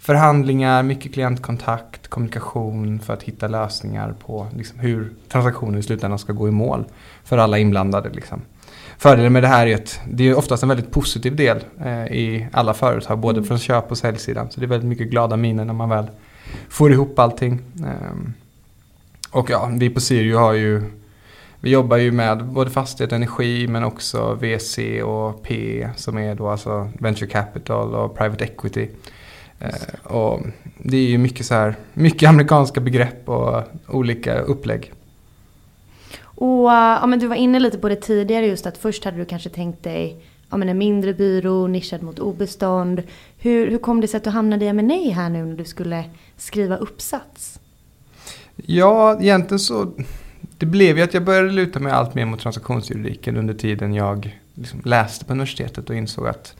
förhandlingar, 0.00 0.82
mycket 0.82 1.12
klientkontakt, 1.14 2.08
kommunikation 2.08 3.00
för 3.00 3.14
att 3.14 3.22
hitta 3.22 3.48
lösningar 3.48 4.14
på 4.26 4.46
liksom, 4.56 4.78
hur 4.78 5.12
transaktionen 5.28 5.80
i 5.80 5.82
slutändan 5.82 6.18
ska 6.18 6.32
gå 6.32 6.48
i 6.48 6.50
mål 6.50 6.84
för 7.24 7.38
alla 7.38 7.58
inblandade. 7.58 8.08
Liksom. 8.08 8.42
Fördelen 8.98 9.32
med 9.32 9.42
det 9.42 9.48
här 9.48 9.66
är 9.66 9.74
att 9.74 10.00
det 10.10 10.28
är 10.28 10.34
oftast 10.34 10.62
en 10.62 10.68
väldigt 10.68 10.90
positiv 10.90 11.36
del 11.36 11.64
eh, 11.84 12.04
i 12.04 12.46
alla 12.52 12.74
företag, 12.74 13.18
både 13.18 13.44
från 13.44 13.58
köp 13.58 13.90
och 13.90 13.98
säljsidan. 13.98 14.50
Så 14.50 14.60
det 14.60 14.66
är 14.66 14.68
väldigt 14.68 14.88
mycket 14.88 15.10
glada 15.10 15.36
miner 15.36 15.64
när 15.64 15.74
man 15.74 15.88
väl 15.88 16.10
får 16.68 16.92
ihop 16.92 17.18
allting. 17.18 17.58
Ehm, 17.78 18.34
och 19.30 19.50
ja, 19.50 19.70
vi 19.72 19.90
på 19.90 20.00
Sirio 20.00 20.38
har 20.38 20.52
ju 20.52 20.82
vi 21.62 21.70
jobbar 21.70 21.96
ju 21.96 22.12
med 22.12 22.44
både 22.44 22.70
fastighet 22.70 23.12
och 23.12 23.16
energi 23.16 23.66
men 23.68 23.84
också 23.84 24.34
VC 24.34 24.78
och 25.04 25.42
PE 25.42 25.90
som 25.96 26.18
är 26.18 26.34
då 26.34 26.48
alltså 26.48 26.90
venture 26.98 27.26
capital 27.26 27.94
och 27.94 28.16
private 28.18 28.44
equity. 28.44 28.88
Eh, 29.60 30.12
och 30.12 30.40
det 30.78 30.96
är 30.96 31.08
ju 31.08 31.18
mycket 31.18 31.46
så 31.46 31.54
här, 31.54 31.74
mycket 31.94 32.28
amerikanska 32.28 32.80
begrepp 32.80 33.28
och 33.28 33.62
olika 33.88 34.38
upplägg. 34.38 34.92
Och 36.22 36.70
ja, 36.70 37.06
men 37.06 37.18
du 37.18 37.26
var 37.26 37.36
inne 37.36 37.60
lite 37.60 37.78
på 37.78 37.88
det 37.88 37.96
tidigare 37.96 38.46
just 38.46 38.66
att 38.66 38.78
först 38.78 39.04
hade 39.04 39.16
du 39.16 39.24
kanske 39.24 39.50
tänkt 39.50 39.82
dig 39.82 40.24
ja, 40.50 40.56
men 40.56 40.68
en 40.68 40.78
mindre 40.78 41.14
byrå 41.14 41.66
nischad 41.66 42.02
mot 42.02 42.18
obestånd. 42.18 43.02
Hur, 43.38 43.70
hur 43.70 43.78
kom 43.78 44.00
det 44.00 44.08
sig 44.08 44.18
att 44.18 44.24
du 44.24 44.30
hamnade 44.30 44.64
i 44.64 44.68
M&A 44.68 45.12
här 45.14 45.30
nu 45.30 45.44
när 45.44 45.56
du 45.56 45.64
skulle 45.64 46.04
skriva 46.36 46.76
uppsats? 46.76 47.60
Ja, 48.56 49.20
egentligen 49.20 49.58
så 49.58 49.92
det 50.58 50.66
blev 50.66 50.96
ju 50.98 51.04
att 51.04 51.14
jag 51.14 51.24
började 51.24 51.50
luta 51.50 51.80
mig 51.80 51.92
allt 51.92 52.14
mer 52.14 52.24
mot 52.24 52.40
transaktionsjuridiken 52.40 53.36
under 53.36 53.54
tiden 53.54 53.94
jag 53.94 54.38
liksom 54.54 54.80
läste 54.84 55.24
på 55.24 55.32
universitetet 55.32 55.90
och 55.90 55.96
insåg 55.96 56.28
att 56.28 56.54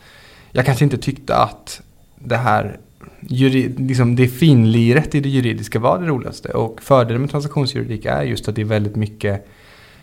jag 0.53 0.67
kanske 0.67 0.85
inte 0.85 0.99
tyckte 0.99 1.37
att 1.37 1.83
det 2.19 2.37
här 2.37 2.79
juri, 3.21 3.75
liksom 3.79 4.17
det 4.17 4.29
finliret 4.29 5.15
i 5.15 5.21
det 5.21 5.29
juridiska 5.29 5.79
var 5.79 5.99
det 5.99 6.07
roligaste. 6.07 6.49
Och 6.49 6.83
fördelen 6.83 7.21
med 7.21 7.31
transaktionsjuridik 7.31 8.05
är 8.05 8.23
just 8.23 8.49
att 8.49 8.55
det 8.55 8.61
är 8.61 8.65
väldigt 8.65 8.97
mycket 8.97 9.47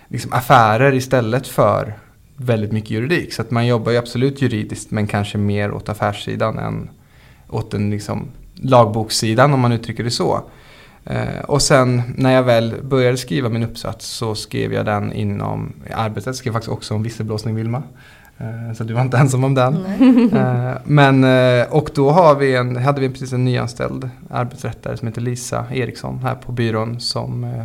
liksom 0.07 0.33
affärer 0.33 0.93
istället 0.93 1.47
för 1.47 1.93
väldigt 2.35 2.71
mycket 2.71 2.91
juridik. 2.91 3.33
Så 3.33 3.41
att 3.41 3.51
man 3.51 3.67
jobbar 3.67 3.91
ju 3.91 3.97
absolut 3.97 4.41
juridiskt 4.41 4.91
men 4.91 5.07
kanske 5.07 5.37
mer 5.37 5.71
åt 5.71 5.89
affärssidan 5.89 6.59
än 6.59 6.89
åt 7.49 7.71
den 7.71 7.89
liksom 7.89 8.27
lagbokssidan 8.55 9.53
om 9.53 9.59
man 9.59 9.71
uttrycker 9.71 10.03
det 10.03 10.11
så. 10.11 10.43
Eh, 11.05 11.39
och 11.47 11.61
sen 11.61 12.01
när 12.15 12.33
jag 12.33 12.43
väl 12.43 12.75
började 12.83 13.17
skriva 13.17 13.49
min 13.49 13.63
uppsats 13.63 14.07
så 14.07 14.35
skrev 14.35 14.73
jag 14.73 14.85
den 14.85 15.13
inom 15.13 15.73
arbetet. 15.93 16.25
Jag 16.25 16.35
skrev 16.35 16.53
faktiskt 16.53 16.71
också 16.71 16.93
om 16.93 17.03
visselblåsning 17.03 17.55
Vilma. 17.55 17.83
Eh, 18.37 18.73
så 18.73 18.83
du 18.83 18.93
var 18.93 19.01
inte 19.01 19.17
ensam 19.17 19.43
om 19.43 19.53
den. 19.53 19.85
Eh, 20.33 20.77
men, 20.83 21.23
eh, 21.23 21.73
och 21.73 21.89
då 21.95 22.09
har 22.09 22.35
vi 22.35 22.55
en, 22.55 22.75
hade 22.75 23.01
vi 23.01 23.09
precis 23.09 23.33
en 23.33 23.45
nyanställd 23.45 24.09
arbetsrättare 24.29 24.97
som 24.97 25.07
heter 25.07 25.21
Lisa 25.21 25.65
Eriksson 25.73 26.19
här 26.19 26.35
på 26.35 26.51
byrån 26.51 26.99
som, 26.99 27.63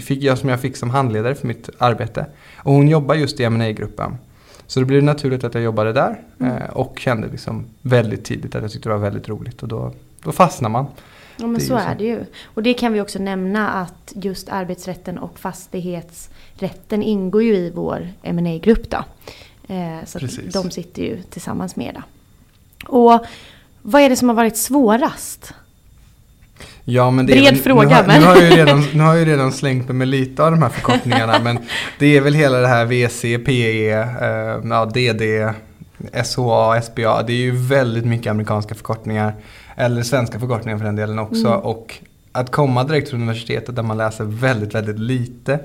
fick, 0.00 0.22
jag, 0.22 0.38
som 0.38 0.48
jag 0.48 0.60
fick 0.60 0.76
som 0.76 0.90
handledare 0.90 1.34
för 1.34 1.46
mitt 1.46 1.70
arbete. 1.78 2.26
Och 2.56 2.72
hon 2.72 2.88
jobbar 2.88 3.14
just 3.14 3.40
i 3.40 3.48
ma 3.48 3.70
gruppen 3.70 4.18
Så 4.66 4.80
det 4.80 4.86
blev 4.86 5.02
naturligt 5.02 5.44
att 5.44 5.54
jag 5.54 5.62
jobbade 5.62 5.92
där 5.92 6.20
eh, 6.40 6.70
och 6.72 6.98
kände 6.98 7.28
liksom 7.28 7.64
väldigt 7.82 8.24
tidigt 8.24 8.54
att 8.54 8.62
jag 8.62 8.72
tyckte 8.72 8.88
det 8.88 8.94
var 8.94 9.02
väldigt 9.02 9.28
roligt 9.28 9.62
och 9.62 9.68
då, 9.68 9.92
då 10.22 10.32
fastnar 10.32 10.68
man. 10.68 10.86
Ja 11.36 11.46
men 11.46 11.60
så 11.60 11.66
så. 11.66 11.76
är 11.76 11.94
det 11.94 12.04
ju. 12.04 12.24
Och 12.44 12.62
det 12.62 12.74
kan 12.74 12.92
vi 12.92 13.00
också 13.00 13.18
nämna 13.18 13.68
att 13.68 14.12
just 14.14 14.48
arbetsrätten 14.48 15.18
och 15.18 15.38
fastighetsrätten 15.38 17.02
ingår 17.02 17.42
ju 17.42 17.54
i 17.54 17.70
vår 17.74 18.08
ma 18.32 18.58
grupp 18.58 18.90
då. 18.90 19.04
Eh, 19.68 20.06
så 20.06 20.18
de 20.52 20.70
sitter 20.70 21.02
ju 21.02 21.22
tillsammans 21.22 21.76
med 21.76 21.94
det. 21.94 22.02
Och 22.86 23.26
vad 23.82 24.02
är 24.02 24.08
det 24.08 24.16
som 24.16 24.28
har 24.28 24.36
varit 24.36 24.56
svårast? 24.56 25.54
Ja, 26.84 27.10
men 27.10 27.26
det 27.26 27.32
Bred 27.32 27.46
är 27.46 27.50
väl, 27.52 27.60
fråga, 27.60 27.88
nu, 27.88 27.94
har, 27.94 28.06
men- 28.06 28.20
nu, 28.20 28.26
har 28.26 28.36
jag 28.36 28.50
ju 28.50 28.56
redan, 28.56 28.84
nu 28.94 29.02
har 29.02 29.14
jag 29.14 29.28
redan 29.28 29.52
slängt 29.52 29.88
mig 29.88 29.94
med 29.96 30.08
lite 30.08 30.44
av 30.44 30.50
de 30.50 30.62
här 30.62 30.68
förkortningarna 30.68 31.38
men 31.44 31.58
det 31.98 32.16
är 32.16 32.20
väl 32.20 32.34
hela 32.34 32.58
det 32.58 32.68
här 32.68 32.84
VC, 32.84 33.44
PE, 33.44 33.92
eh, 33.92 34.70
ja, 34.70 34.84
DD, 34.84 35.54
SHA, 36.24 36.82
SBA. 36.82 37.22
Det 37.22 37.32
är 37.32 37.36
ju 37.36 37.56
väldigt 37.56 38.04
mycket 38.04 38.30
amerikanska 38.30 38.74
förkortningar. 38.74 39.34
Eller 39.76 40.02
svenska 40.02 40.40
förkortningar 40.40 40.78
för 40.78 40.84
den 40.84 40.96
delen 40.96 41.18
också. 41.18 41.46
Mm. 41.46 41.60
Och 41.60 41.94
att 42.32 42.50
komma 42.50 42.84
direkt 42.84 43.10
från 43.10 43.20
universitetet 43.20 43.76
där 43.76 43.82
man 43.82 43.96
läser 43.98 44.24
väldigt, 44.24 44.74
väldigt 44.74 44.98
lite 44.98 45.58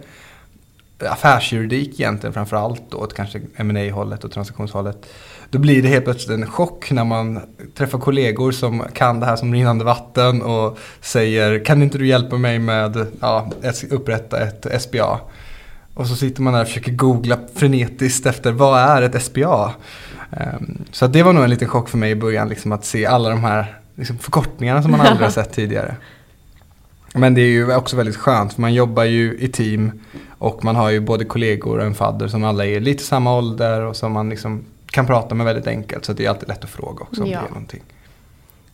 affärsjuridik 1.09 1.99
egentligen 1.99 2.33
framför 2.33 2.57
allt 2.57 2.93
åt 2.93 3.13
kanske 3.13 3.41
ma 3.57 3.91
hållet 3.91 4.23
och 4.23 4.31
transaktionshållet. 4.31 5.05
Då 5.49 5.59
blir 5.59 5.81
det 5.81 5.87
helt 5.87 6.03
plötsligt 6.05 6.37
en 6.39 6.47
chock 6.47 6.91
när 6.91 7.03
man 7.03 7.39
träffar 7.75 7.99
kollegor 7.99 8.51
som 8.51 8.83
kan 8.93 9.19
det 9.19 9.25
här 9.25 9.35
som 9.35 9.53
rinnande 9.53 9.85
vatten 9.85 10.41
och 10.41 10.77
säger 11.01 11.65
kan 11.65 11.83
inte 11.83 11.97
du 11.97 12.07
hjälpa 12.07 12.37
mig 12.37 12.59
med 12.59 13.07
ja, 13.19 13.49
upprätta 13.89 14.39
ett 14.39 14.81
SBA? 14.81 15.19
Och 15.93 16.07
så 16.07 16.15
sitter 16.15 16.41
man 16.41 16.53
där 16.53 16.61
och 16.61 16.67
försöker 16.67 16.91
googla 16.91 17.39
frenetiskt 17.55 18.25
efter 18.25 18.51
vad 18.51 18.79
är 18.79 19.01
ett 19.01 19.23
SBA? 19.23 19.73
Ehm, 20.31 20.83
Så 20.91 21.07
det 21.07 21.23
var 21.23 21.33
nog 21.33 21.43
en 21.43 21.49
liten 21.49 21.67
chock 21.67 21.89
för 21.89 21.97
mig 21.97 22.11
i 22.11 22.15
början 22.15 22.49
liksom 22.49 22.71
att 22.71 22.85
se 22.85 23.05
alla 23.05 23.29
de 23.29 23.43
här 23.43 23.79
liksom, 23.95 24.17
förkortningarna 24.17 24.81
som 24.81 24.91
man 24.91 25.01
aldrig 25.01 25.25
har 25.25 25.31
sett 25.41 25.53
tidigare. 25.53 25.95
Men 27.13 27.33
det 27.33 27.41
är 27.41 27.49
ju 27.49 27.75
också 27.75 27.95
väldigt 27.95 28.15
skönt 28.15 28.53
för 28.53 28.61
man 28.61 28.73
jobbar 28.73 29.03
ju 29.03 29.37
i 29.39 29.47
team 29.47 29.91
och 30.37 30.63
man 30.65 30.75
har 30.75 30.89
ju 30.89 30.99
både 30.99 31.25
kollegor 31.25 31.77
och 31.79 31.85
en 31.85 31.93
fadder 31.95 32.27
som 32.27 32.43
alla 32.43 32.65
är 32.65 32.79
lite 32.79 33.03
samma 33.03 33.37
ålder 33.37 33.81
och 33.81 33.95
som 33.95 34.11
man 34.11 34.29
liksom 34.29 34.63
kan 34.85 35.05
prata 35.07 35.35
med 35.35 35.45
väldigt 35.45 35.67
enkelt. 35.67 36.05
Så 36.05 36.13
det 36.13 36.25
är 36.25 36.29
alltid 36.29 36.49
lätt 36.49 36.63
att 36.63 36.69
fråga 36.69 37.03
också 37.03 37.23
om 37.23 37.29
Ja. 37.29 37.39
det 37.39 37.45
är 37.45 37.49
någonting. 37.49 37.81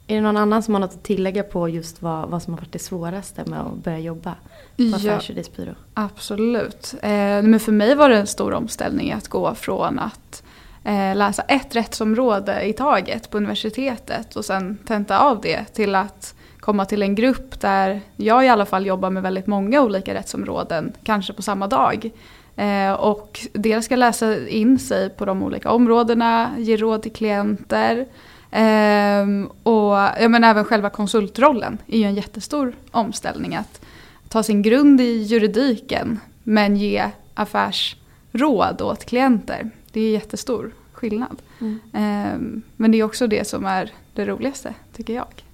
Är 0.07 0.15
det 0.15 0.21
någon 0.21 0.37
annan 0.37 0.63
som 0.63 0.73
har 0.73 0.81
något 0.81 0.93
att 0.93 1.03
tillägga 1.03 1.43
på 1.43 1.69
just 1.69 2.01
vad, 2.01 2.29
vad 2.29 2.43
som 2.43 2.53
har 2.53 2.59
varit 2.59 2.71
det 2.71 2.79
svåraste 2.79 3.43
med 3.45 3.59
att 3.59 3.83
börja 3.83 3.99
jobba 3.99 4.31
på 4.77 4.83
Ja, 4.83 4.95
affärsjuridiksbyrå? 4.95 5.71
absolut. 5.93 6.93
Eh, 7.01 7.09
men 7.43 7.59
för 7.59 7.71
mig 7.71 7.95
var 7.95 8.09
det 8.09 8.17
en 8.17 8.27
stor 8.27 8.53
omställning 8.53 9.11
att 9.11 9.27
gå 9.27 9.55
från 9.55 9.99
att 9.99 10.43
eh, 10.83 11.15
läsa 11.15 11.41
ett 11.41 11.75
rättsområde 11.75 12.61
i 12.61 12.73
taget 12.73 13.29
på 13.29 13.37
universitetet 13.37 14.35
och 14.35 14.45
sen 14.45 14.77
tenta 14.87 15.19
av 15.19 15.41
det 15.41 15.65
till 15.73 15.95
att 15.95 16.33
komma 16.67 16.85
till 16.85 17.01
en 17.01 17.15
grupp 17.15 17.61
där 17.61 18.01
jag 18.15 18.45
i 18.45 18.47
alla 18.47 18.65
fall 18.65 18.85
jobbar 18.85 19.09
med 19.09 19.23
väldigt 19.23 19.47
många 19.47 19.81
olika 19.81 20.13
rättsområden, 20.13 20.93
kanske 21.03 21.33
på 21.33 21.41
samma 21.41 21.67
dag. 21.67 22.11
Eh, 22.55 22.91
och 22.91 23.39
dels 23.53 23.85
ska 23.85 23.95
läsa 23.95 24.47
in 24.47 24.79
sig 24.79 25.09
på 25.09 25.25
de 25.25 25.43
olika 25.43 25.71
områdena, 25.71 26.49
ge 26.57 26.77
råd 26.77 27.01
till 27.01 27.11
klienter. 27.11 28.05
Ehm, 28.51 29.49
och 29.63 29.93
ja, 29.93 30.29
men 30.29 30.43
även 30.43 30.65
själva 30.65 30.89
konsultrollen 30.89 31.77
är 31.87 31.97
ju 31.97 32.03
en 32.03 32.15
jättestor 32.15 32.73
omställning. 32.91 33.55
Att 33.55 33.81
ta 34.29 34.43
sin 34.43 34.61
grund 34.61 35.01
i 35.01 35.23
juridiken 35.23 36.19
men 36.43 36.77
ge 36.77 37.05
affärsråd 37.33 38.81
åt 38.81 39.05
klienter. 39.05 39.69
Det 39.91 40.01
är 40.01 40.11
jättestor 40.11 40.71
skillnad. 40.91 41.37
Mm. 41.59 41.79
Ehm, 41.93 42.61
men 42.75 42.91
det 42.91 42.97
är 42.97 43.03
också 43.03 43.27
det 43.27 43.47
som 43.47 43.65
är 43.65 43.91
det 44.13 44.25
roligaste 44.25 44.73
tycker 44.93 45.13
jag. 45.13 45.46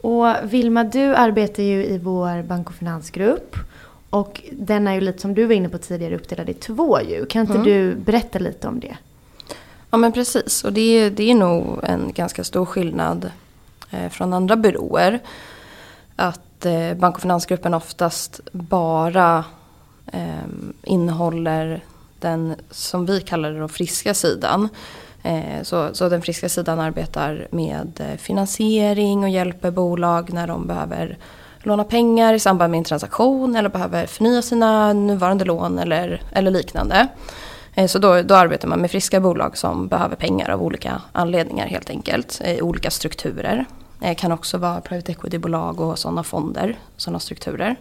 Och 0.00 0.26
Vilma, 0.42 0.84
du 0.84 1.14
arbetar 1.14 1.62
ju 1.62 1.84
i 1.84 1.98
vår 1.98 2.42
bank 2.42 2.68
och 2.68 2.74
finansgrupp. 2.74 3.56
Och 4.10 4.42
den 4.52 4.86
är 4.88 4.94
ju 4.94 5.00
lite 5.00 5.18
som 5.20 5.34
du 5.34 5.44
var 5.46 5.54
inne 5.54 5.68
på 5.68 5.78
tidigare 5.78 6.16
uppdelad 6.16 6.48
i 6.48 6.54
två 6.54 7.00
ju. 7.02 7.26
Kan 7.26 7.40
inte 7.40 7.52
Mm. 7.52 7.64
du 7.64 7.94
berätta 7.94 8.38
lite 8.38 8.68
om 8.68 8.80
det? 8.80 8.96
Ja 9.90 9.98
men 9.98 10.12
precis 10.12 10.64
och 10.64 10.72
det, 10.72 10.80
är- 10.80 11.10
det 11.10 11.30
är 11.30 11.34
nog 11.34 11.80
en 11.82 12.12
ganska 12.14 12.44
stor 12.44 12.64
skillnad 12.64 13.30
eh, 13.90 14.08
från 14.10 14.32
andra 14.32 14.56
byråer. 14.56 15.20
Att 16.16 16.66
eh, 16.66 16.94
Bank 16.94 17.14
och 17.16 17.22
finansgruppen 17.22 17.74
oftast 17.74 18.40
bara 18.52 19.44
eh, 20.12 20.22
innehåller 20.82 21.84
den 22.20 22.54
som 22.70 23.06
vi 23.06 23.20
kallar 23.20 23.60
då 23.60 23.68
friska 23.68 24.14
sidan. 24.14 24.68
Eh, 25.22 25.62
så, 25.62 25.94
så 25.94 26.08
den 26.08 26.22
friska 26.22 26.48
sidan 26.48 26.80
arbetar 26.80 27.46
med 27.50 28.00
eh, 28.00 28.16
finansiering 28.16 29.22
och 29.22 29.30
hjälper 29.30 29.70
bolag 29.70 30.32
när 30.32 30.46
de 30.46 30.66
behöver 30.66 31.18
låna 31.58 31.84
pengar 31.84 32.34
i 32.34 32.38
samband 32.38 32.70
med 32.70 32.78
en 32.78 32.84
transaktion 32.84 33.56
eller 33.56 33.68
behöver 33.68 34.06
förnya 34.06 34.42
sina 34.42 34.92
nuvarande 34.92 35.44
lån 35.44 35.78
eller, 35.78 36.22
eller 36.32 36.50
liknande. 36.50 37.08
Eh, 37.74 37.86
så 37.86 37.98
då, 37.98 38.22
då 38.22 38.34
arbetar 38.34 38.68
man 38.68 38.80
med 38.80 38.90
friska 38.90 39.20
bolag 39.20 39.56
som 39.56 39.88
behöver 39.88 40.16
pengar 40.16 40.50
av 40.50 40.62
olika 40.62 41.02
anledningar 41.12 41.66
helt 41.66 41.90
enkelt. 41.90 42.40
I 42.44 42.62
olika 42.62 42.90
strukturer. 42.90 43.64
Det 43.98 44.14
kan 44.14 44.32
också 44.32 44.58
vara 44.58 44.80
private 44.80 45.12
equity-bolag 45.12 45.80
och 45.80 45.98
sådana 45.98 46.22
fonder, 46.22 46.78
sådana 46.96 47.18
strukturer. 47.18 47.76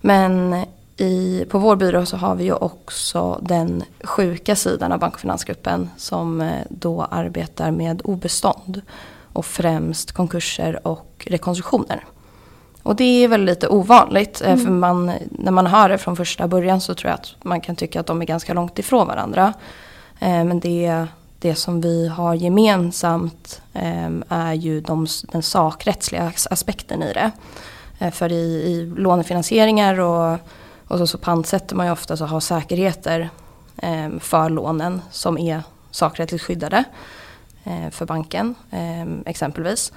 Men 0.00 0.64
i, 0.96 1.44
på 1.48 1.58
vår 1.58 1.76
byrå 1.76 2.06
så 2.06 2.16
har 2.16 2.34
vi 2.34 2.44
ju 2.44 2.52
också 2.52 3.38
den 3.42 3.84
sjuka 4.04 4.56
sidan 4.56 4.92
av 4.92 4.98
Bank 4.98 5.14
och 5.14 5.20
finansgruppen 5.20 5.90
som 5.96 6.40
eh, 6.40 6.60
då 6.68 7.02
arbetar 7.02 7.70
med 7.70 8.02
obestånd 8.04 8.82
och 9.32 9.46
främst 9.46 10.12
konkurser 10.12 10.86
och 10.86 11.26
rekonstruktioner. 11.30 12.04
Och 12.82 12.96
det 12.96 13.24
är 13.24 13.28
väl 13.28 13.44
lite 13.44 13.68
ovanligt 13.68 14.42
eh, 14.44 14.56
för 14.56 14.70
man, 14.70 15.12
när 15.30 15.52
man 15.52 15.66
hör 15.66 15.88
det 15.88 15.98
från 15.98 16.16
första 16.16 16.48
början 16.48 16.80
så 16.80 16.94
tror 16.94 17.10
jag 17.10 17.14
att 17.20 17.34
man 17.42 17.60
kan 17.60 17.76
tycka 17.76 18.00
att 18.00 18.06
de 18.06 18.22
är 18.22 18.26
ganska 18.26 18.54
långt 18.54 18.78
ifrån 18.78 19.06
varandra. 19.06 19.52
Eh, 20.20 20.44
Men 20.44 20.60
det, 20.60 21.06
det 21.38 21.54
som 21.54 21.80
vi 21.80 22.08
har 22.08 22.34
gemensamt 22.34 23.62
är 24.28 24.52
ju 24.52 24.80
de, 24.80 25.06
den 25.32 25.42
sakrättsliga 25.42 26.22
as- 26.22 26.48
aspekten 26.50 27.02
i 27.02 27.12
det. 27.12 27.30
För 28.10 28.32
i, 28.32 28.62
i 28.62 28.94
lånefinansieringar 28.96 30.00
och, 30.00 30.38
och 30.94 31.00
så, 31.00 31.06
så 31.06 31.18
pantsätter 31.18 31.76
man 31.76 31.86
ju 31.86 31.92
ofta 31.92 32.16
så 32.16 32.24
har 32.24 32.40
säkerheter 32.40 33.30
eh, 33.76 34.08
för 34.20 34.50
lånen 34.50 35.02
som 35.10 35.38
är 35.38 35.62
sakrättsligt 35.90 36.44
skyddade 36.44 36.84
eh, 37.64 37.90
för 37.90 38.06
banken 38.06 38.54
eh, 38.70 39.30
exempelvis. 39.30 39.92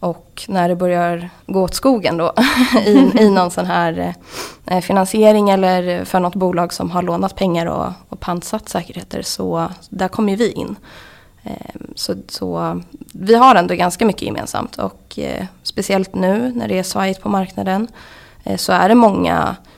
Och 0.00 0.44
när 0.48 0.68
det 0.68 0.76
börjar 0.76 1.30
gå 1.46 1.62
åt 1.62 1.74
skogen 1.74 2.16
då 2.16 2.32
i, 2.86 3.12
i 3.20 3.30
någon 3.30 3.50
sån 3.50 3.66
här 3.66 3.98
eh, 3.98 4.76
eh, 4.76 4.80
finansiering 4.80 5.50
eller 5.50 6.04
för 6.04 6.20
något 6.20 6.34
bolag 6.34 6.72
som 6.72 6.90
har 6.90 7.02
lånat 7.02 7.36
pengar 7.36 7.66
och, 7.66 7.92
och 8.08 8.20
pantsatt 8.20 8.68
säkerheter 8.68 9.22
så 9.22 9.68
där 9.88 10.08
kommer 10.08 10.32
ju 10.32 10.36
vi 10.36 10.52
in. 10.52 10.76
Eh, 11.42 11.80
så, 11.94 12.14
så 12.28 12.80
vi 13.12 13.34
har 13.34 13.54
ändå 13.54 13.74
ganska 13.74 14.04
mycket 14.04 14.22
gemensamt 14.22 14.78
och 14.78 15.18
eh, 15.18 15.46
speciellt 15.62 16.14
nu 16.14 16.52
när 16.54 16.68
det 16.68 16.78
är 16.78 16.82
svajigt 16.82 17.22
på 17.22 17.28
marknaden 17.28 17.88
eh, 18.44 18.56
så 18.56 18.72
är 18.72 18.88
det 18.88 18.94
många 18.94 19.56
eh, 19.56 19.69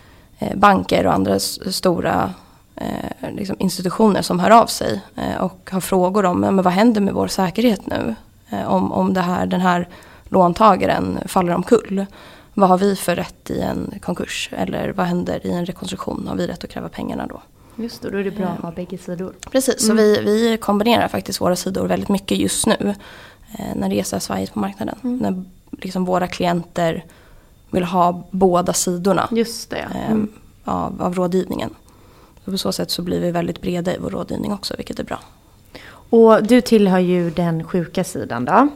banker 0.54 1.06
och 1.06 1.14
andra 1.14 1.38
stora 1.38 2.34
eh, 2.76 3.30
liksom 3.32 3.56
institutioner 3.58 4.22
som 4.22 4.40
hör 4.40 4.50
av 4.50 4.66
sig 4.66 5.00
eh, 5.16 5.36
och 5.36 5.70
har 5.72 5.80
frågor 5.80 6.24
om 6.24 6.40
men 6.40 6.62
vad 6.62 6.72
händer 6.72 7.00
med 7.00 7.14
vår 7.14 7.28
säkerhet 7.28 7.86
nu? 7.86 8.14
Eh, 8.50 8.68
om 8.68 8.92
om 8.92 9.14
det 9.14 9.20
här, 9.20 9.46
den 9.46 9.60
här 9.60 9.88
låntagaren 10.24 11.18
faller 11.26 11.54
omkull. 11.54 12.06
Vad 12.54 12.68
har 12.68 12.78
vi 12.78 12.96
för 12.96 13.16
rätt 13.16 13.50
i 13.50 13.60
en 13.60 13.94
konkurs? 14.02 14.50
Eller 14.52 14.92
vad 14.92 15.06
händer 15.06 15.46
i 15.46 15.52
en 15.52 15.66
rekonstruktion? 15.66 16.26
Har 16.28 16.36
vi 16.36 16.46
rätt 16.46 16.64
att 16.64 16.70
kräva 16.70 16.88
pengarna 16.88 17.26
då? 17.26 17.42
Just 17.76 18.02
det, 18.02 18.10
då 18.10 18.18
är 18.18 18.24
det 18.24 18.30
bra 18.30 18.46
att 18.46 18.58
ha 18.58 18.70
bägge 18.70 18.98
sidor. 18.98 19.32
Precis, 19.50 19.86
så 19.86 19.94
vi, 19.94 20.20
vi 20.24 20.56
kombinerar 20.56 21.08
faktiskt 21.08 21.40
våra 21.40 21.56
sidor 21.56 21.86
väldigt 21.86 22.08
mycket 22.08 22.38
just 22.38 22.66
nu. 22.66 22.94
Eh, 23.58 23.76
när 23.76 23.88
det 23.88 24.00
är 24.00 24.04
så 24.04 24.16
här 24.16 24.20
svajigt 24.20 24.52
på 24.52 24.58
marknaden. 24.58 24.98
När 25.02 25.44
liksom 25.70 26.04
våra 26.04 26.26
klienter 26.26 27.04
vill 27.72 27.84
ha 27.84 28.22
båda 28.30 28.72
sidorna 28.72 29.28
Just 29.30 29.70
det, 29.70 29.86
ja. 29.94 29.98
eh, 30.00 30.10
Mm. 30.10 30.28
av, 30.64 31.02
av 31.02 31.14
rådgivningen. 31.14 31.70
Så 32.44 32.50
på 32.50 32.58
så 32.58 32.72
sätt 32.72 32.90
så 32.90 33.02
blir 33.02 33.20
vi 33.20 33.30
väldigt 33.30 33.60
breda 33.60 33.94
i 33.94 33.98
vår 34.00 34.10
rådgivning 34.10 34.52
också, 34.52 34.74
vilket 34.76 34.98
är 34.98 35.04
bra. 35.04 35.18
Och 36.10 36.42
du 36.42 36.60
tillhör 36.60 36.98
ju 36.98 37.30
den 37.30 37.64
sjuka 37.64 38.04
sidan 38.04 38.44
då. 38.44 38.68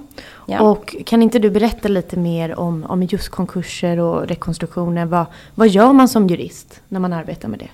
Ja. 0.46 0.60
Och 0.60 0.96
kan 1.06 1.22
inte 1.22 1.38
du 1.38 1.50
berätta 1.50 1.88
lite 1.88 2.16
mer 2.16 2.58
om, 2.58 2.84
om 2.88 3.02
just 3.02 3.28
konkurser 3.28 3.98
och 4.00 4.28
rekonstruktioner? 4.28 5.04
Vad, 5.06 5.26
vad 5.54 5.68
gör 5.68 5.92
man 5.92 6.08
som 6.08 6.26
jurist 6.26 6.80
när 6.88 7.00
man 7.00 7.12
arbetar 7.12 7.48
med 7.48 7.58
det? 7.58 7.68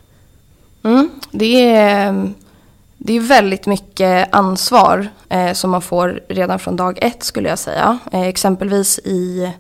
Mm, 0.88 1.10
det, 1.30 1.70
är, 1.74 2.30
det 2.98 3.12
är 3.16 3.20
väldigt 3.20 3.66
mycket 3.66 4.34
ansvar 4.34 5.08
eh, 5.28 5.52
som 5.52 5.70
man 5.70 5.82
får 5.82 6.20
redan 6.28 6.58
från 6.58 6.76
dag 6.76 6.98
ett 7.02 7.22
skulle 7.22 7.48
jag 7.48 7.58
säga. 7.58 7.98
Eh, 8.12 8.22
exempelvis 8.28 8.98
i 8.98 9.52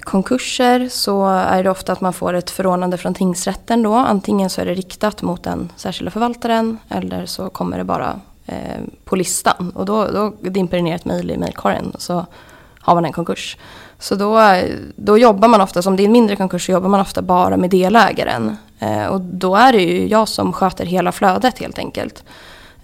konkurser 0.00 0.88
så 0.88 1.26
är 1.26 1.64
det 1.64 1.70
ofta 1.70 1.92
att 1.92 2.00
man 2.00 2.12
får 2.12 2.34
ett 2.34 2.50
förordnande 2.50 2.98
från 2.98 3.14
tingsrätten 3.14 3.82
då. 3.82 3.94
Antingen 3.94 4.50
så 4.50 4.60
är 4.60 4.66
det 4.66 4.74
riktat 4.74 5.22
mot 5.22 5.42
den 5.42 5.72
särskilda 5.76 6.10
förvaltaren 6.10 6.78
eller 6.88 7.26
så 7.26 7.50
kommer 7.50 7.78
det 7.78 7.84
bara 7.84 8.20
eh, 8.46 8.80
på 9.04 9.16
listan. 9.16 9.72
Och 9.74 9.84
då, 9.84 10.06
då 10.06 10.50
dimper 10.50 10.76
det 10.76 10.82
ner 10.82 10.94
ett 10.94 11.04
mejl 11.04 11.30
i 11.30 11.36
mejlkorgen 11.36 11.92
så 11.98 12.26
har 12.80 12.94
man 12.94 13.04
en 13.04 13.12
konkurs. 13.12 13.56
Så 13.98 14.14
då, 14.14 14.40
då 14.96 15.18
jobbar 15.18 15.48
man 15.48 15.60
ofta, 15.60 15.82
som 15.82 15.96
det 15.96 16.02
är 16.02 16.04
en 16.04 16.12
mindre 16.12 16.36
konkurs, 16.36 16.66
så 16.66 16.72
jobbar 16.72 16.88
man 16.88 17.00
ofta 17.00 17.22
bara 17.22 17.56
med 17.56 17.70
delägaren. 17.70 18.56
Eh, 18.78 19.06
och 19.06 19.20
då 19.20 19.56
är 19.56 19.72
det 19.72 19.82
ju 19.82 20.08
jag 20.08 20.28
som 20.28 20.52
sköter 20.52 20.86
hela 20.86 21.12
flödet 21.12 21.58
helt 21.58 21.78
enkelt. 21.78 22.24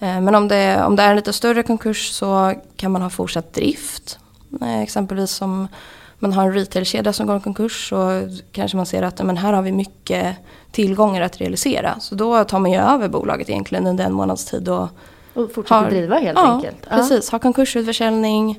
Eh, 0.01 0.21
men 0.21 0.35
om 0.35 0.49
det, 0.49 0.85
om 0.85 0.97
det 0.97 1.03
är 1.03 1.11
en 1.11 1.17
lite 1.17 1.33
större 1.33 1.63
konkurs 1.63 2.11
så 2.11 2.55
kan 2.77 2.93
man 2.93 3.03
ha 3.03 3.11
fortsatt 3.11 3.53
drift. 3.53 4.19
Eh, 4.61 4.81
exempelvis 4.81 5.31
som 5.31 5.69
man 6.19 6.33
har 6.33 6.45
en 6.45 6.53
retailkedja 6.53 7.13
som 7.13 7.27
går 7.27 7.37
i 7.37 7.41
konkurs 7.41 7.89
så 7.89 8.29
kanske 8.53 8.77
man 8.77 8.87
ser 8.87 9.03
att 9.03 9.23
men 9.23 9.37
här 9.37 9.53
har 9.53 9.63
vi 9.63 9.73
mycket 9.73 10.37
tillgångar 10.71 11.23
att 11.23 11.41
realisera. 11.41 12.01
Så 12.01 12.15
då 12.15 12.45
tar 12.45 12.59
man 12.59 12.73
ju 12.73 12.79
över 12.79 13.09
bolaget 13.09 13.51
egentligen 13.51 13.87
under 13.87 14.05
en 14.05 14.13
månads 14.13 14.45
tid. 14.45 14.69
Och, 14.69 14.89
och 15.35 15.53
fortsätter 15.53 15.91
driva 15.91 16.19
helt 16.19 16.39
ja, 16.39 16.55
enkelt? 16.55 16.77
Ja, 16.91 16.97
precis. 16.97 17.31
Ha 17.31 17.39
konkursutförsäljning, 17.39 18.59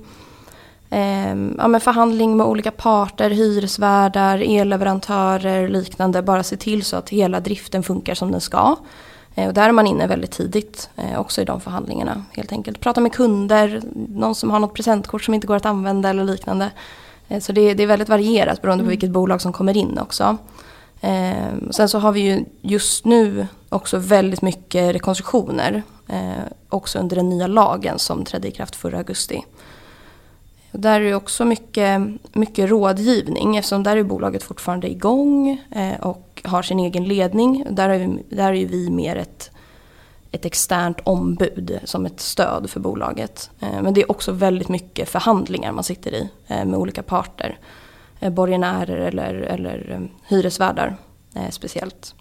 eh, 0.89 1.29
ja, 1.57 1.67
men 1.67 1.81
förhandling 1.81 2.37
med 2.37 2.47
olika 2.47 2.71
parter, 2.71 3.29
hyresvärdar, 3.29 4.37
elleverantörer 4.37 5.67
liknande. 5.67 6.21
Bara 6.21 6.43
se 6.43 6.57
till 6.57 6.83
så 6.83 6.95
att 6.95 7.09
hela 7.09 7.39
driften 7.39 7.83
funkar 7.83 8.15
som 8.15 8.31
den 8.31 8.41
ska. 8.41 8.75
Eh, 9.35 9.47
och 9.47 9.53
där 9.53 9.69
är 9.69 9.73
man 9.73 9.87
inne 9.87 10.07
väldigt 10.07 10.31
tidigt 10.31 10.89
eh, 10.95 11.19
också 11.19 11.41
i 11.41 11.45
de 11.45 11.61
förhandlingarna 11.61 12.23
helt 12.31 12.51
enkelt. 12.51 12.79
Prata 12.79 13.01
med 13.01 13.13
kunder, 13.13 13.81
någon 14.09 14.35
som 14.35 14.51
har 14.51 14.59
något 14.59 14.73
presentkort 14.73 15.23
som 15.23 15.33
inte 15.33 15.47
går 15.47 15.55
att 15.55 15.65
använda 15.65 16.09
eller 16.09 16.23
liknande. 16.23 16.71
Eh, 17.29 17.39
så 17.39 17.51
det, 17.51 17.73
det, 17.73 17.83
är 17.83 17.87
väldigt 17.87 18.09
varierat 18.09 18.61
beroende 18.61 18.81
på 18.81 18.85
mm. 18.85 18.89
vilket 18.89 19.11
bolag 19.11 19.41
som 19.41 19.53
kommer 19.53 19.77
in 19.77 19.97
också. 19.97 20.37
Eh, 21.01 21.71
sen 21.71 21.89
så 21.89 21.99
har 21.99 22.11
vi 22.11 22.19
ju 22.19 22.45
just 22.61 23.05
nu 23.05 23.47
också 23.69 23.97
väldigt 23.97 24.41
mycket 24.41 24.95
rekonstruktioner. 24.95 25.83
Eh, 26.07 26.43
också 26.69 26.99
under 26.99 27.15
den 27.15 27.29
nya 27.29 27.47
lagen 27.47 27.99
som 27.99 28.25
trädde 28.25 28.47
i 28.47 28.51
kraft 28.51 28.75
förra 28.75 28.97
augusti. 28.97 29.45
Och 30.71 30.79
där 30.79 31.01
är 31.01 31.05
det 31.05 31.15
också 31.15 31.45
mycket, 31.45 32.01
mycket 32.33 32.69
rådgivning 32.69 33.57
eftersom 33.57 33.83
där 33.83 33.97
är 33.97 34.03
bolaget 34.03 34.43
fortfarande 34.43 34.91
igång 34.91 35.61
eh, 35.71 35.99
och 35.99 36.41
har 36.43 36.61
sin 36.61 36.79
egen 36.79 37.03
ledning. 37.03 37.65
Där 37.69 37.89
är, 37.89 37.99
vi, 37.99 38.35
där 38.35 38.53
är 38.53 38.65
vi 38.65 38.89
mer 38.89 39.15
ett 39.15 39.51
ett 40.31 40.45
externt 40.45 40.97
ombud 41.03 41.79
som 41.83 42.05
ett 42.05 42.19
stöd 42.19 42.69
för 42.69 42.79
bolaget. 42.79 43.49
Eh, 43.59 43.81
men 43.81 43.93
det 43.93 44.01
är 44.01 44.11
också 44.11 44.31
väldigt 44.31 44.69
mycket 44.69 45.09
förhandlingar 45.09 45.71
man 45.71 45.83
sitter 45.83 46.13
i 46.13 46.29
eh, 46.47 46.65
med 46.65 46.79
olika 46.79 47.03
parter. 47.03 47.59
Eh, 48.19 48.29
borgenärer 48.29 48.97
eller, 48.97 49.33
eller 49.33 50.09
hyresvärdar 50.27 50.95
speciellt. 51.49 52.15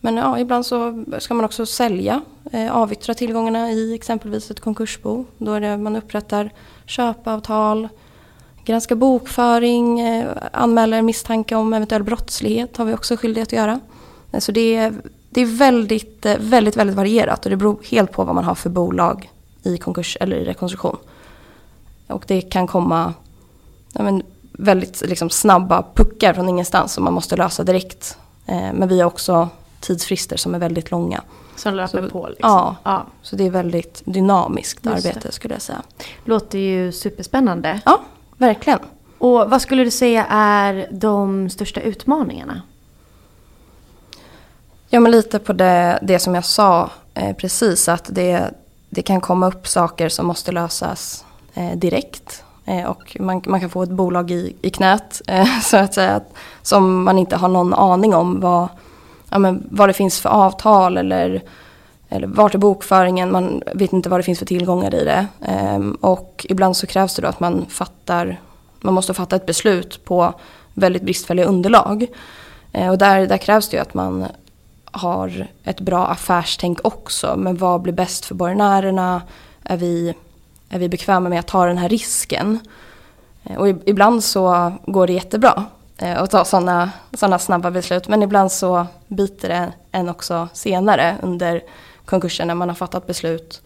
Men 0.00 0.16
ja, 0.16 0.38
ibland 0.38 0.66
så 0.66 1.04
ska 1.18 1.34
man 1.34 1.44
också 1.44 1.66
sälja, 1.66 2.22
avyttra 2.70 3.14
tillgångarna 3.14 3.70
i 3.70 3.94
exempelvis 3.94 4.50
ett 4.50 4.60
konkursbo. 4.60 5.24
Då 5.38 5.52
är 5.52 5.60
det 5.60 5.76
man 5.76 5.96
upprättar 5.96 6.50
köpavtal, 6.86 7.88
granskar 8.64 8.96
bokföring, 8.96 10.00
anmäler 10.52 11.02
misstanke 11.02 11.54
om 11.54 11.72
eventuell 11.72 12.02
brottslighet 12.02 12.76
har 12.76 12.84
vi 12.84 12.94
också 12.94 13.16
skyldighet 13.16 13.48
att 13.48 13.52
göra. 13.52 13.80
Så 14.38 14.52
det 14.52 14.76
är 14.76 14.94
det 15.38 15.42
är 15.42 15.46
väldigt, 15.46 16.26
eh, 16.26 16.36
väldigt, 16.38 16.76
väldigt 16.76 16.96
varierat 16.96 17.44
och 17.44 17.50
det 17.50 17.56
beror 17.56 17.78
helt 17.90 18.12
på 18.12 18.24
vad 18.24 18.34
man 18.34 18.44
har 18.44 18.54
för 18.54 18.70
bolag 18.70 19.30
i 19.62 19.78
konkurs 19.78 20.16
eller 20.20 20.36
i 20.36 20.44
rekonstruktion. 20.44 20.96
Och 22.06 22.24
det 22.26 22.40
kan 22.40 22.66
komma 22.66 23.14
ja, 23.92 24.02
men, 24.02 24.22
väldigt 24.52 25.02
liksom, 25.06 25.30
snabba 25.30 25.84
puckar 25.94 26.34
från 26.34 26.48
ingenstans 26.48 26.92
som 26.92 27.04
man 27.04 27.12
måste 27.12 27.36
lösa 27.36 27.64
direkt. 27.64 28.18
Eh, 28.46 28.72
men 28.72 28.88
vi 28.88 29.00
har 29.00 29.06
också 29.06 29.48
tidsfrister 29.80 30.36
som 30.36 30.54
är 30.54 30.58
väldigt 30.58 30.90
långa. 30.90 31.22
Som 31.56 31.74
löper 31.74 32.02
så, 32.02 32.08
på 32.08 32.28
liksom. 32.28 32.50
Ja, 32.50 32.76
ja, 32.82 33.06
så 33.22 33.36
det 33.36 33.46
är 33.46 33.50
väldigt 33.50 34.02
dynamiskt 34.04 34.86
Just 34.86 35.06
arbete 35.06 35.28
det. 35.28 35.32
skulle 35.32 35.54
jag 35.54 35.62
säga. 35.62 35.82
Låter 36.24 36.58
ju 36.58 36.92
superspännande. 36.92 37.80
Ja, 37.84 38.00
verkligen. 38.36 38.78
Och 39.18 39.50
vad 39.50 39.62
skulle 39.62 39.84
du 39.84 39.90
säga 39.90 40.26
är 40.30 40.88
de 40.90 41.50
största 41.50 41.80
utmaningarna? 41.80 42.62
Ja 44.90 45.00
men 45.00 45.12
lite 45.12 45.38
på 45.38 45.52
det, 45.52 45.98
det 46.02 46.18
som 46.18 46.34
jag 46.34 46.44
sa 46.44 46.90
eh, 47.14 47.36
precis 47.36 47.88
att 47.88 48.04
det, 48.08 48.50
det 48.90 49.02
kan 49.02 49.20
komma 49.20 49.46
upp 49.46 49.68
saker 49.68 50.08
som 50.08 50.26
måste 50.26 50.52
lösas 50.52 51.24
eh, 51.54 51.72
direkt. 51.72 52.44
Eh, 52.64 52.84
och 52.84 53.16
man, 53.20 53.42
man, 53.46 53.60
kan 53.60 53.70
få 53.70 53.82
ett 53.82 53.90
bolag 53.90 54.30
i, 54.30 54.56
i 54.62 54.70
knät 54.70 55.22
eh, 55.26 55.60
så 55.62 55.76
att 55.76 55.94
säga. 55.94 56.20
Som 56.62 57.02
man 57.02 57.18
inte 57.18 57.36
har 57.36 57.48
någon 57.48 57.74
aning 57.74 58.14
om 58.14 58.40
vad, 58.40 58.68
ja, 59.30 59.38
men, 59.38 59.66
vad 59.70 59.88
det 59.88 59.92
finns 59.92 60.20
för 60.20 60.28
avtal 60.28 60.96
eller, 60.96 61.42
eller 62.08 62.26
vart 62.26 62.54
är 62.54 62.58
bokföringen. 62.58 63.32
Man 63.32 63.62
vet 63.74 63.92
inte 63.92 64.08
vad 64.08 64.18
det 64.18 64.24
finns 64.24 64.38
för 64.38 64.46
tillgångar 64.46 64.94
i 64.94 65.04
det. 65.04 65.26
Ehm, 65.46 65.92
och 65.92 66.46
ibland 66.48 66.76
så 66.76 66.86
krävs 66.86 67.14
det 67.14 67.22
då 67.22 67.28
att 67.28 67.40
man 67.40 67.66
fattar, 67.68 68.40
man 68.80 68.94
måste 68.94 69.14
fatta 69.14 69.36
ett 69.36 69.46
beslut 69.46 70.04
på 70.04 70.34
väldigt 70.74 71.02
bristfälliga 71.02 71.46
underlag. 71.46 72.06
Eh, 72.72 72.88
och 72.90 72.98
där, 72.98 73.26
där 73.26 73.38
krävs 73.38 73.68
det 73.68 73.76
ju 73.76 73.82
att 73.82 73.94
man 73.94 74.26
har 74.90 75.46
ett 75.64 75.80
bra 75.80 76.06
affärstänk 76.06 76.78
också. 76.84 77.36
Men 77.36 77.56
vad 77.56 77.82
blir 77.82 77.92
bäst 77.92 78.24
för 78.24 78.34
borgenärerna? 78.34 79.22
Är 79.62 79.76
vi, 79.76 80.14
är 80.68 80.78
vi 80.78 80.88
bekväma 80.88 81.28
med 81.28 81.40
att 81.40 81.46
ta 81.46 81.66
den 81.66 81.78
här 81.78 81.88
risken? 81.88 82.58
Eh, 83.44 83.56
och 83.56 83.68
ibland 83.68 84.24
så 84.24 84.72
går 84.86 85.06
det 85.06 85.12
jättebra 85.12 85.64
eh, 85.98 86.22
att 86.22 86.30
ta 86.30 86.44
sådana 86.44 86.90
såna 87.12 87.38
snabba 87.38 87.70
beslut. 87.70 88.08
Men 88.08 88.22
ibland 88.22 88.52
så 88.52 88.86
biter 89.08 89.48
det 89.48 89.72
en 89.92 90.08
också 90.08 90.48
senare 90.52 91.16
under 91.22 91.62
konkursen 92.04 92.48
när 92.48 92.54
man 92.54 92.68
har 92.68 92.76
fattat 92.76 93.06
beslut 93.06 93.62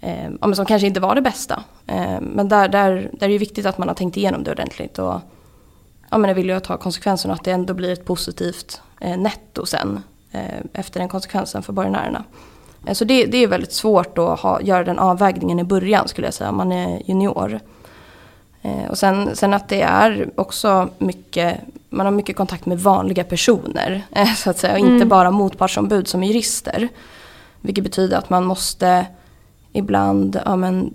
eh, 0.00 0.52
som 0.54 0.66
kanske 0.66 0.86
inte 0.86 1.00
var 1.00 1.14
det 1.14 1.22
bästa. 1.22 1.62
Eh, 1.86 2.20
men 2.20 2.48
där, 2.48 2.68
där, 2.68 3.10
där 3.12 3.26
är 3.26 3.32
det 3.32 3.38
viktigt 3.38 3.66
att 3.66 3.78
man 3.78 3.88
har 3.88 3.94
tänkt 3.94 4.16
igenom 4.16 4.44
det 4.44 4.50
ordentligt. 4.50 4.98
Och, 4.98 5.20
ja, 6.10 6.18
men 6.18 6.30
är 6.30 6.34
villig 6.34 6.54
att 6.54 6.64
ta 6.64 6.76
konsekvenserna 6.76 7.34
att 7.34 7.44
det 7.44 7.50
ändå 7.52 7.74
blir 7.74 7.92
ett 7.92 8.04
positivt 8.04 8.80
eh, 9.00 9.18
netto 9.18 9.66
sen 9.66 10.02
efter 10.72 11.00
den 11.00 11.08
konsekvensen 11.08 11.62
för 11.62 11.72
borgenärerna. 11.72 12.24
Eh, 12.86 12.94
så 12.94 13.04
det, 13.04 13.26
det, 13.26 13.38
är 13.38 13.48
väldigt 13.48 13.72
svårt 13.72 14.18
att 14.18 14.40
ha, 14.40 14.60
göra 14.60 14.84
den 14.84 14.98
avvägningen 14.98 15.58
i 15.58 15.64
början 15.64 16.08
skulle 16.08 16.26
jag 16.26 16.34
säga, 16.34 16.50
om 16.50 16.56
man 16.56 16.72
är 16.72 17.02
junior. 17.06 17.60
Eh, 18.62 18.90
och 18.90 18.98
sen, 18.98 19.36
sen, 19.36 19.54
att 19.54 19.68
det 19.68 19.82
är 19.82 20.30
också 20.34 20.88
mycket, 20.98 21.60
man 21.90 22.06
har 22.06 22.12
mycket 22.12 22.36
kontakt 22.36 22.66
med 22.66 22.80
vanliga 22.80 23.24
personer 23.24 24.02
så 24.36 24.50
att 24.50 24.58
säga, 24.58 24.72
och 24.72 24.78
mm. 24.78 24.94
inte 24.94 25.06
bara 25.06 25.30
motpartsombud 25.30 26.08
som 26.08 26.22
jurister. 26.22 26.88
Vilket 27.60 27.84
betyder 27.84 28.18
att 28.18 28.30
man 28.30 28.44
måste 28.44 29.06
ibland 29.72 30.40
ja, 30.44 30.56
men, 30.56 30.94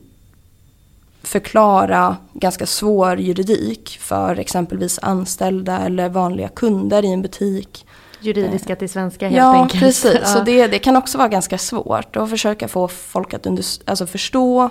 förklara 1.23 2.17
ganska 2.33 2.65
svår 2.65 3.19
juridik 3.19 3.97
för 4.01 4.39
exempelvis 4.39 4.99
anställda 5.01 5.79
eller 5.79 6.09
vanliga 6.09 6.47
kunder 6.47 7.05
i 7.05 7.11
en 7.11 7.21
butik 7.21 7.85
juridiska 8.21 8.75
till 8.75 8.89
svenska 8.89 9.25
helt 9.27 9.37
ja, 9.37 9.61
enkelt. 9.61 9.83
Precis. 9.83 10.17
Ja, 10.21 10.25
Så 10.25 10.39
det, 10.43 10.67
det 10.67 10.79
kan 10.79 10.97
också 10.97 11.17
vara 11.17 11.27
ganska 11.27 11.57
svårt 11.57 12.15
att 12.15 12.29
försöka 12.29 12.67
få 12.67 12.87
folk 12.87 13.33
att 13.33 13.45
under, 13.45 13.65
alltså 13.85 14.07
förstå. 14.07 14.69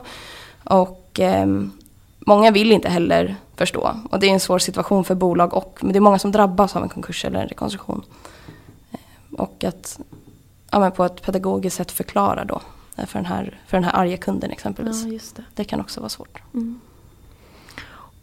Och 0.64 1.20
eh, 1.20 1.46
många 2.18 2.50
vill 2.50 2.72
inte 2.72 2.88
heller 2.88 3.36
förstå. 3.56 3.96
Och 4.10 4.20
det 4.20 4.26
är 4.26 4.32
en 4.32 4.40
svår 4.40 4.58
situation 4.58 5.04
för 5.04 5.14
bolag 5.14 5.54
och 5.54 5.78
men 5.80 5.92
det 5.92 5.98
är 5.98 6.00
många 6.00 6.18
som 6.18 6.32
drabbas 6.32 6.76
av 6.76 6.82
en 6.82 6.88
konkurs 6.88 7.24
eller 7.24 7.40
en 7.40 7.48
rekonstruktion. 7.48 8.02
Eh, 8.92 8.98
och 9.40 9.64
att 9.64 10.00
ja, 10.70 10.90
på 10.90 11.04
ett 11.04 11.22
pedagogiskt 11.22 11.76
sätt 11.76 11.92
förklara 11.92 12.44
då 12.44 12.60
eh, 12.96 13.06
för 13.06 13.18
den 13.18 13.26
här, 13.26 13.60
för 13.66 13.76
den 13.76 13.84
här 13.84 13.96
arga 13.96 14.16
kunden 14.16 14.50
exempelvis. 14.50 15.04
Ja, 15.04 15.18
det. 15.36 15.42
det. 15.54 15.64
kan 15.64 15.80
också 15.80 16.00
vara 16.00 16.08
svårt. 16.08 16.42
Mm. 16.54 16.80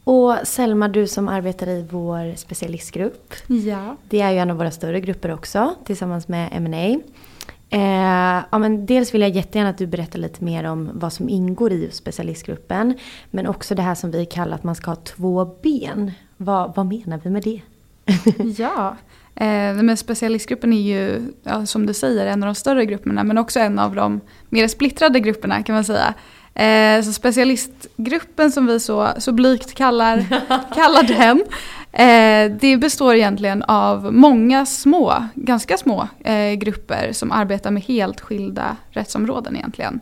Och 0.08 0.36
Selma, 0.43 0.88
du 0.88 1.08
som 1.08 1.28
arbetar 1.28 1.70
i 1.70 1.86
vår 1.89 2.36
specialistgrupp. 2.36 3.34
Ja. 3.48 3.96
Det 4.10 4.22
är 4.22 4.32
ju 4.32 4.38
en 4.38 4.52
av 4.52 4.58
våra 4.58 4.72
större 4.72 5.02
grupper 5.02 5.34
också, 5.34 5.76
tillsammans 5.86 6.28
med 6.28 6.50
M&A. 6.52 7.00
Eh, 7.70 8.43
ja, 8.52 8.58
men 8.58 8.86
dels 8.86 9.13
vill 9.13 9.22
jag 9.22 9.30
jättegärna 9.30 9.70
att 9.70 9.78
du 9.78 9.88
berättar 9.88 10.20
lite 10.20 10.43
mer 10.43 10.63
om 10.63 10.89
vad 10.93 11.13
som 11.13 11.30
ingår 11.30 11.72
i 11.72 11.89
specialistgruppen. 11.91 12.93
Men 13.32 13.48
också 13.48 13.76
det 13.76 13.82
här 13.82 13.96
som 13.96 14.12
vi 14.12 14.26
kallar 14.26 14.56
att 14.56 14.63
man 14.63 14.76
ska 14.76 14.91
ha 14.91 14.96
två 14.96 15.46
ben. 15.63 16.12
Vad, 16.38 16.76
vad 16.76 16.86
menar 16.86 17.20
vi 17.24 17.30
med 17.30 17.43
det? 17.43 17.62
ja, 18.63 18.98
eh, 19.36 19.84
men 19.84 19.98
specialistgruppen 19.98 20.74
är 20.74 20.82
ju, 20.82 21.22
ja, 21.43 21.65
som 21.65 21.86
du 21.86 21.93
säger, 21.93 22.26
en 22.26 22.43
av 22.43 22.48
de 22.48 22.56
större 22.56 22.86
grupperna 22.86 23.24
men 23.24 23.38
också 23.38 23.60
en 23.60 23.80
av 23.80 23.96
de 23.96 24.22
mer 24.50 24.67
splittrade 24.67 25.20
grupperna 25.20 25.63
kan 25.63 25.76
man 25.76 25.84
säga. 25.84 26.13
Eh, 26.58 27.02
så 27.02 27.13
specialistgruppen 27.13 28.52
som 28.52 28.65
vi 28.65 28.80
så, 28.80 29.10
så 29.17 29.32
blygt 29.32 29.74
kallar, 29.74 30.17
kallar 30.76 31.04
den, 31.04 31.43
eh, 31.91 32.58
det 32.60 32.78
består 32.78 33.15
egentligen 33.15 33.63
av 33.63 34.13
många 34.13 34.65
små, 34.65 35.24
ganska 35.36 35.78
små 35.78 36.08
eh, 36.24 36.54
grupper 36.54 37.10
som 37.13 37.32
arbetar 37.32 37.72
med 37.72 37.84
helt 37.84 38.22
skilda 38.22 38.76
rättsområden 38.89 39.56
egentligen. 39.56 40.00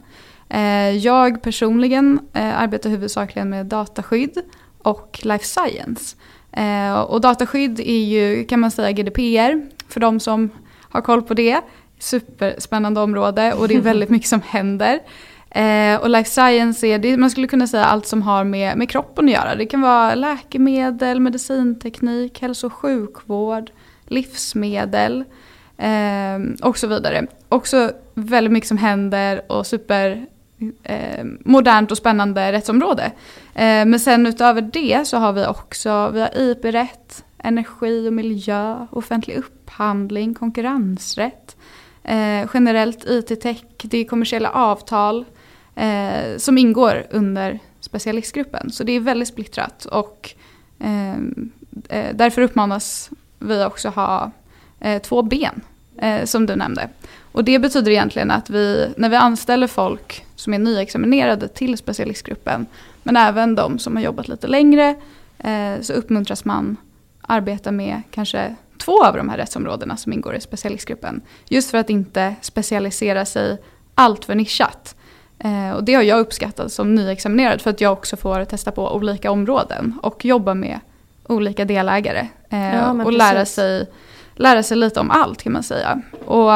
Eh, 0.49 0.89
jag 0.89 1.41
personligen 1.41 2.19
eh, 2.33 2.61
arbetar 2.61 2.89
huvudsakligen 2.89 3.49
med 3.49 3.65
dataskydd 3.65 4.37
och 4.77 5.19
life 5.23 5.45
science. 5.45 6.15
Eh, 6.51 6.99
och 6.99 7.21
dataskydd 7.21 7.79
är 7.79 8.03
ju, 8.03 8.45
kan 8.45 8.59
man 8.59 8.71
säga, 8.71 8.91
GDPR 8.91 9.69
för 9.87 9.99
de 9.99 10.19
som 10.19 10.49
har 10.89 11.01
koll 11.01 11.21
på 11.21 11.33
det. 11.33 11.61
Superspännande 11.99 12.99
område 13.01 13.53
och 13.53 13.67
det 13.67 13.75
är 13.75 13.81
väldigt 13.81 14.09
mycket 14.15 14.29
som 14.29 14.41
händer. 14.41 14.99
Eh, 15.55 15.99
och 16.01 16.09
life 16.09 16.29
science 16.29 16.87
är, 16.87 16.99
det, 16.99 17.17
man 17.17 17.29
skulle 17.29 17.47
kunna 17.47 17.67
säga 17.67 17.85
allt 17.85 18.07
som 18.07 18.21
har 18.21 18.43
med, 18.43 18.77
med 18.77 18.89
kroppen 18.89 19.25
att 19.25 19.31
göra. 19.31 19.55
Det 19.55 19.65
kan 19.65 19.81
vara 19.81 20.15
läkemedel, 20.15 21.19
medicinteknik, 21.19 22.41
hälso 22.41 22.67
och 22.67 22.73
sjukvård, 22.73 23.71
livsmedel 24.05 25.23
eh, 25.77 26.67
och 26.67 26.77
så 26.77 26.87
vidare. 26.87 27.27
Också 27.49 27.91
väldigt 28.13 28.53
mycket 28.53 28.67
som 28.67 28.77
händer 28.77 29.51
och 29.51 29.67
super 29.67 30.25
eh, 30.83 31.25
modernt 31.45 31.91
och 31.91 31.97
spännande 31.97 32.51
rättsområde. 32.51 33.11
Eh, 33.53 33.85
men 33.85 33.99
sen 33.99 34.25
utöver 34.25 34.61
det 34.61 35.07
så 35.07 35.17
har 35.17 35.33
vi 35.33 35.45
också 35.45 36.09
vi 36.09 36.21
har 36.21 36.29
IP-rätt, 36.37 37.23
energi 37.37 38.09
och 38.09 38.13
miljö, 38.13 38.87
offentlig 38.91 39.35
upphandling, 39.37 40.33
konkurrensrätt, 40.33 41.57
eh, 42.03 42.49
generellt 42.53 43.05
IT-tech, 43.09 43.63
det 43.83 43.97
är 43.97 44.05
kommersiella 44.05 44.49
avtal 44.49 45.25
eh, 45.75 46.37
som 46.37 46.57
ingår 46.57 47.07
under 47.09 47.59
specialistgruppen. 47.79 48.71
Så 48.71 48.83
det 48.83 48.91
är 48.91 48.99
väldigt 48.99 49.27
splittrat 49.27 49.85
och 49.85 50.31
eh, 50.79 51.13
eh 51.89 52.15
därför 52.15 52.41
uppmanas 52.41 53.09
vi 53.39 53.63
också 53.63 53.89
ha 53.89 54.31
eh, 54.79 55.01
två 55.01 55.21
ben 55.21 55.61
eh, 55.97 56.25
som 56.25 56.45
du 56.45 56.55
nämnde. 56.55 56.89
Och 57.31 57.43
det 57.43 57.59
betyder 57.59 57.91
egentligen 57.91 58.31
att 58.31 58.49
vi, 58.49 58.93
när 58.97 59.09
vi 59.09 59.15
anställer 59.15 59.67
folk 59.67 60.25
som 60.35 60.53
är 60.53 60.59
nyexaminerade 60.59 61.47
till 61.47 61.77
specialistgruppen, 61.77 62.65
men 63.03 63.17
även 63.17 63.55
de 63.55 63.79
som 63.79 63.95
har 63.95 64.03
jobbat 64.03 64.27
lite 64.27 64.47
längre, 64.47 64.95
eh, 65.37 65.81
så 65.81 65.93
uppmuntras 65.93 66.45
man 66.45 66.77
arbeta 67.21 67.71
med 67.71 68.01
kanske 68.11 68.55
två 68.77 69.03
av 69.05 69.15
de 69.15 69.29
här 69.29 69.37
rättsområdena 69.37 69.97
som 69.97 70.13
ingår 70.13 70.35
i 70.35 70.41
specialistgruppen. 70.41 71.21
Just 71.49 71.71
för 71.71 71.77
att 71.77 71.89
inte 71.89 72.35
specialisera 72.41 73.25
sig 73.25 73.61
allt 73.95 74.25
för 74.25 74.35
nischat. 74.35 74.94
Eh, 75.39 75.71
och 75.71 75.83
det 75.83 75.93
har 75.93 76.03
jag 76.03 76.19
uppskattat 76.19 76.71
som 76.71 76.95
nyexaminerad 76.95 77.61
för 77.61 77.69
att 77.69 77.81
jag 77.81 77.93
också 77.93 78.17
får 78.17 78.45
testa 78.45 78.71
på 78.71 78.95
olika 78.95 79.31
områden 79.31 79.99
och 80.03 80.25
jobba 80.25 80.53
med 80.53 80.79
olika 81.27 81.65
delägare. 81.65 82.27
Eh, 82.49 82.75
ja, 82.75 82.91
och 82.91 83.13
lära 83.13 83.45
sig, 83.45 83.89
lära 84.35 84.63
sig 84.63 84.77
lite 84.77 84.99
om 84.99 85.11
allt 85.11 85.43
kan 85.43 85.53
man 85.53 85.63
säga. 85.63 86.01
Och 86.25 86.51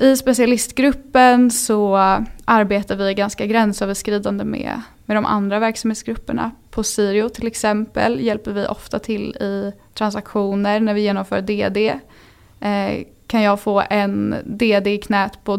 i 0.00 0.16
specialistgruppen 0.16 1.50
så 1.50 1.96
arbetar 2.44 2.96
vi 2.96 3.14
ganska 3.14 3.46
gränsöverskridande 3.46 4.44
med, 4.44 4.80
med 5.04 5.16
de 5.16 5.26
andra 5.26 5.58
verksamhetsgrupperna. 5.58 6.50
På 6.70 6.82
Sirio 6.82 7.28
till 7.28 7.46
exempel 7.46 8.20
hjälper 8.20 8.52
vi 8.52 8.66
ofta 8.66 8.98
till 8.98 9.36
i 9.36 9.72
transaktioner 9.94 10.80
när 10.80 10.94
vi 10.94 11.00
genomför 11.00 11.40
DD. 11.40 11.94
Eh, 12.60 13.04
kan 13.26 13.42
jag 13.42 13.60
få 13.60 13.82
en 13.90 14.34
DD 14.44 14.86
i 14.86 14.98
knät 14.98 15.44
på 15.44 15.56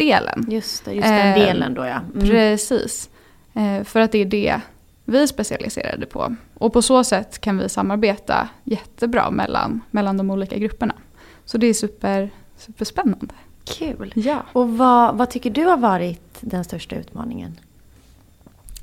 dataskyddsdelen. 0.00 0.46
Just 0.48 0.84
det, 0.84 0.92
just 0.92 1.08
den 1.08 1.28
eh, 1.28 1.34
delen 1.34 1.74
då 1.74 1.84
ja. 1.84 2.00
Mm. 2.14 2.28
Precis. 2.28 3.10
Eh, 3.54 3.84
för 3.84 4.00
att 4.00 4.12
det 4.12 4.18
är 4.18 4.24
det 4.24 4.60
vi 5.04 5.22
är 5.22 5.26
specialiserade 5.26 6.06
på. 6.06 6.36
Och 6.54 6.72
på 6.72 6.82
så 6.82 7.04
sätt 7.04 7.40
kan 7.40 7.58
vi 7.58 7.68
samarbeta 7.68 8.48
jättebra 8.64 9.30
mellan, 9.30 9.80
mellan 9.90 10.16
de 10.16 10.30
olika 10.30 10.58
grupperna. 10.58 10.94
Så 11.44 11.58
det 11.58 11.66
är 11.66 11.74
super, 11.74 12.30
Superspännande. 12.56 13.34
Kul. 13.64 14.12
Ja. 14.16 14.42
Och 14.52 14.78
vad, 14.78 15.16
vad 15.16 15.30
tycker 15.30 15.50
du 15.50 15.64
har 15.64 15.76
varit 15.76 16.38
den 16.40 16.64
största 16.64 16.96
utmaningen? 16.96 17.56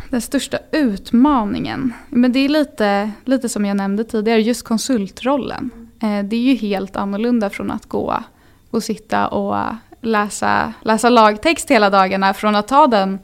Den 0.10 0.22
största 0.22 0.58
utmaningen? 0.72 1.94
Men 2.10 2.32
det 2.32 2.40
är 2.40 2.50
lite, 2.50 3.12
lite 3.26 3.50
som 3.50 3.66
jag 3.66 3.78
nämnde 3.78 4.04
tidigare, 4.04 4.42
just 4.42 4.64
konsultrollen. 4.64 5.72
Eh, 6.02 6.24
det 6.24 6.36
är 6.36 6.42
ju 6.42 6.56
helt 6.56 6.96
annorlunda 6.96 7.50
från 7.50 7.72
att 7.72 7.86
gå 7.86 8.24
och 8.70 8.84
sitta 8.84 9.28
och 9.28 9.58
läsa, 10.08 10.74
läsa 10.82 11.10
lagtext 11.10 11.72
hela 11.72 11.90
dagarna 11.90 12.34
från 12.34 12.56
att 12.56 12.68
ta 12.68 12.88
den 12.88 13.20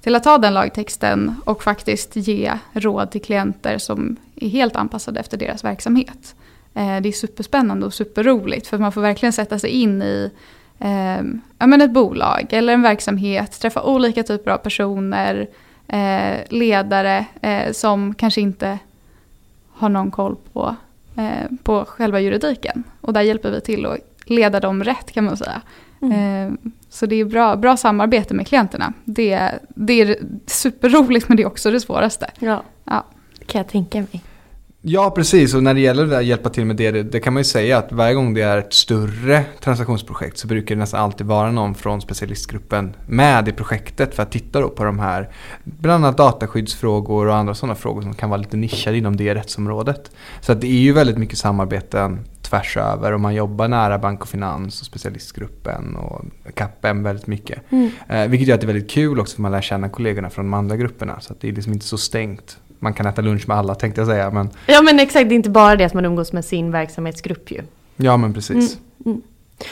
till 0.00 0.14
att 0.14 0.24
ta 0.24 0.38
den 0.38 0.54
lagtexten 0.54 1.34
och 1.44 1.62
faktiskt 1.62 2.16
ge 2.16 2.52
råd 2.72 3.10
till 3.10 3.22
klienter 3.22 3.78
som 3.78 4.16
är 4.36 4.48
helt 4.48 4.76
anpassade 4.76 5.20
efter 5.20 5.36
deras 5.36 5.64
verksamhet. 5.64 6.34
Eh, 6.74 7.00
det 7.00 7.08
är 7.08 7.12
superspännande 7.12 7.86
och 7.86 7.94
superroligt 7.94 8.66
för 8.66 8.78
man 8.78 8.92
får 8.92 9.00
verkligen 9.00 9.32
sätta 9.32 9.58
sig 9.58 9.70
in 9.70 10.02
i 10.02 10.30
eh, 10.78 11.22
ja, 11.58 11.66
men 11.66 11.80
ett 11.80 11.90
bolag 11.90 12.46
eller 12.50 12.72
en 12.72 12.82
verksamhet, 12.82 13.60
träffa 13.60 13.82
olika 13.82 14.22
typer 14.22 14.50
av 14.50 14.58
personer, 14.58 15.48
eh, 15.88 16.36
ledare 16.48 17.26
eh, 17.42 17.72
som 17.72 18.14
kanske 18.14 18.40
inte 18.40 18.78
har 19.72 19.88
någon 19.88 20.10
koll 20.10 20.36
på, 20.52 20.76
eh, 21.16 21.56
på 21.62 21.84
själva 21.84 22.20
juridiken. 22.20 22.84
Och 23.00 23.12
där 23.12 23.20
hjälper 23.20 23.50
vi 23.50 23.60
till 23.60 23.86
att 23.86 23.98
leda 24.24 24.60
dem 24.60 24.84
rätt 24.84 25.12
kan 25.12 25.24
man 25.24 25.36
säga. 25.36 25.60
Mm. 26.04 26.48
Eh, 26.48 26.70
så 26.88 27.06
det 27.06 27.16
är 27.16 27.24
bra, 27.24 27.56
bra 27.56 27.76
samarbete 27.76 28.34
med 28.34 28.46
klienterna. 28.46 28.92
Det, 29.04 29.50
det 29.68 30.00
är 30.00 30.16
superroligt 30.46 31.28
men 31.28 31.36
det 31.36 31.42
är 31.42 31.46
också 31.46 31.70
det 31.70 31.80
svåraste. 31.80 32.30
Ja, 32.38 32.62
ja. 32.84 33.04
det 33.38 33.44
kan 33.44 33.58
jag 33.58 33.68
tänka 33.68 33.98
mig. 33.98 34.22
Ja, 34.86 35.10
precis. 35.10 35.54
Och 35.54 35.62
när 35.62 35.74
det 35.74 35.80
gäller 35.80 36.12
att 36.12 36.24
hjälpa 36.24 36.50
till 36.50 36.64
med 36.64 36.76
det, 36.76 37.02
det 37.02 37.20
kan 37.20 37.32
man 37.32 37.40
ju 37.40 37.44
säga 37.44 37.78
att 37.78 37.92
varje 37.92 38.14
gång 38.14 38.34
det 38.34 38.42
är 38.42 38.58
ett 38.58 38.72
större 38.72 39.44
transaktionsprojekt 39.60 40.38
så 40.38 40.46
brukar 40.46 40.74
det 40.74 40.78
nästan 40.78 41.00
alltid 41.00 41.26
vara 41.26 41.50
någon 41.50 41.74
från 41.74 42.00
specialistgruppen 42.00 42.96
med 43.06 43.48
i 43.48 43.52
projektet 43.52 44.14
för 44.14 44.22
att 44.22 44.32
titta 44.32 44.60
då 44.60 44.68
på 44.68 44.84
de 44.84 44.98
här, 44.98 45.28
bland 45.64 46.04
annat 46.04 46.16
dataskyddsfrågor 46.16 47.26
och 47.26 47.36
andra 47.36 47.54
sådana 47.54 47.74
frågor 47.74 48.02
som 48.02 48.14
kan 48.14 48.30
vara 48.30 48.40
lite 48.40 48.56
nischade 48.56 48.98
inom 48.98 49.16
det 49.16 49.34
rättsområdet. 49.34 50.10
Så 50.40 50.52
att 50.52 50.60
det 50.60 50.66
är 50.66 50.80
ju 50.80 50.92
väldigt 50.92 51.18
mycket 51.18 51.38
samarbeten 51.38 52.20
tvärs 52.44 52.76
över 52.76 53.12
och 53.12 53.20
man 53.20 53.34
jobbar 53.34 53.68
nära 53.68 53.98
bank 53.98 54.22
och 54.22 54.28
finans 54.28 54.80
och 54.80 54.86
specialistgruppen 54.86 55.96
och 55.96 56.24
CAPM 56.54 57.02
väldigt 57.02 57.26
mycket. 57.26 57.72
Mm. 57.72 57.90
Eh, 58.08 58.28
vilket 58.28 58.48
gör 58.48 58.54
att 58.54 58.60
det 58.60 58.64
är 58.64 58.72
väldigt 58.72 58.90
kul 58.90 59.20
också 59.20 59.34
för 59.34 59.42
man 59.42 59.52
lär 59.52 59.60
känna 59.60 59.88
kollegorna 59.88 60.30
från 60.30 60.44
de 60.44 60.54
andra 60.54 60.76
grupperna 60.76 61.20
så 61.20 61.32
att 61.32 61.40
det 61.40 61.48
är 61.48 61.52
liksom 61.52 61.72
inte 61.72 61.86
så 61.86 61.98
stängt 61.98 62.58
man 62.78 62.94
kan 62.94 63.06
äta 63.06 63.22
lunch 63.22 63.48
med 63.48 63.56
alla 63.56 63.74
tänkte 63.74 64.00
jag 64.00 64.08
säga. 64.08 64.30
Men... 64.30 64.50
Ja 64.66 64.82
men 64.82 65.00
exakt, 65.00 65.28
det 65.28 65.34
är 65.34 65.36
inte 65.36 65.50
bara 65.50 65.76
det 65.76 65.84
att 65.84 65.94
man 65.94 66.04
umgås 66.04 66.32
med 66.32 66.44
sin 66.44 66.70
verksamhetsgrupp 66.70 67.50
ju. 67.50 67.62
Ja 67.96 68.16
men 68.16 68.34
precis. 68.34 68.78
Mm, 69.04 69.04
mm. 69.06 69.22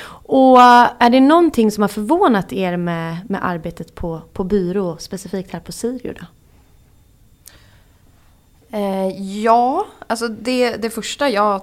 Och 0.08 0.60
äh, 0.60 0.90
är 0.98 1.10
det 1.10 1.20
någonting 1.20 1.70
som 1.70 1.82
har 1.82 1.88
förvånat 1.88 2.52
er 2.52 2.76
med, 2.76 3.16
med 3.30 3.44
arbetet 3.44 3.94
på, 3.94 4.22
på 4.32 4.44
byrå, 4.44 4.96
specifikt 4.96 5.52
här 5.52 5.60
på 5.60 5.72
Sirio 5.72 6.14
då? 6.20 6.26
Eh, 8.78 9.08
ja, 9.42 9.86
alltså 10.06 10.28
det, 10.28 10.76
det 10.76 10.90
första 10.90 11.28
jag 11.28 11.62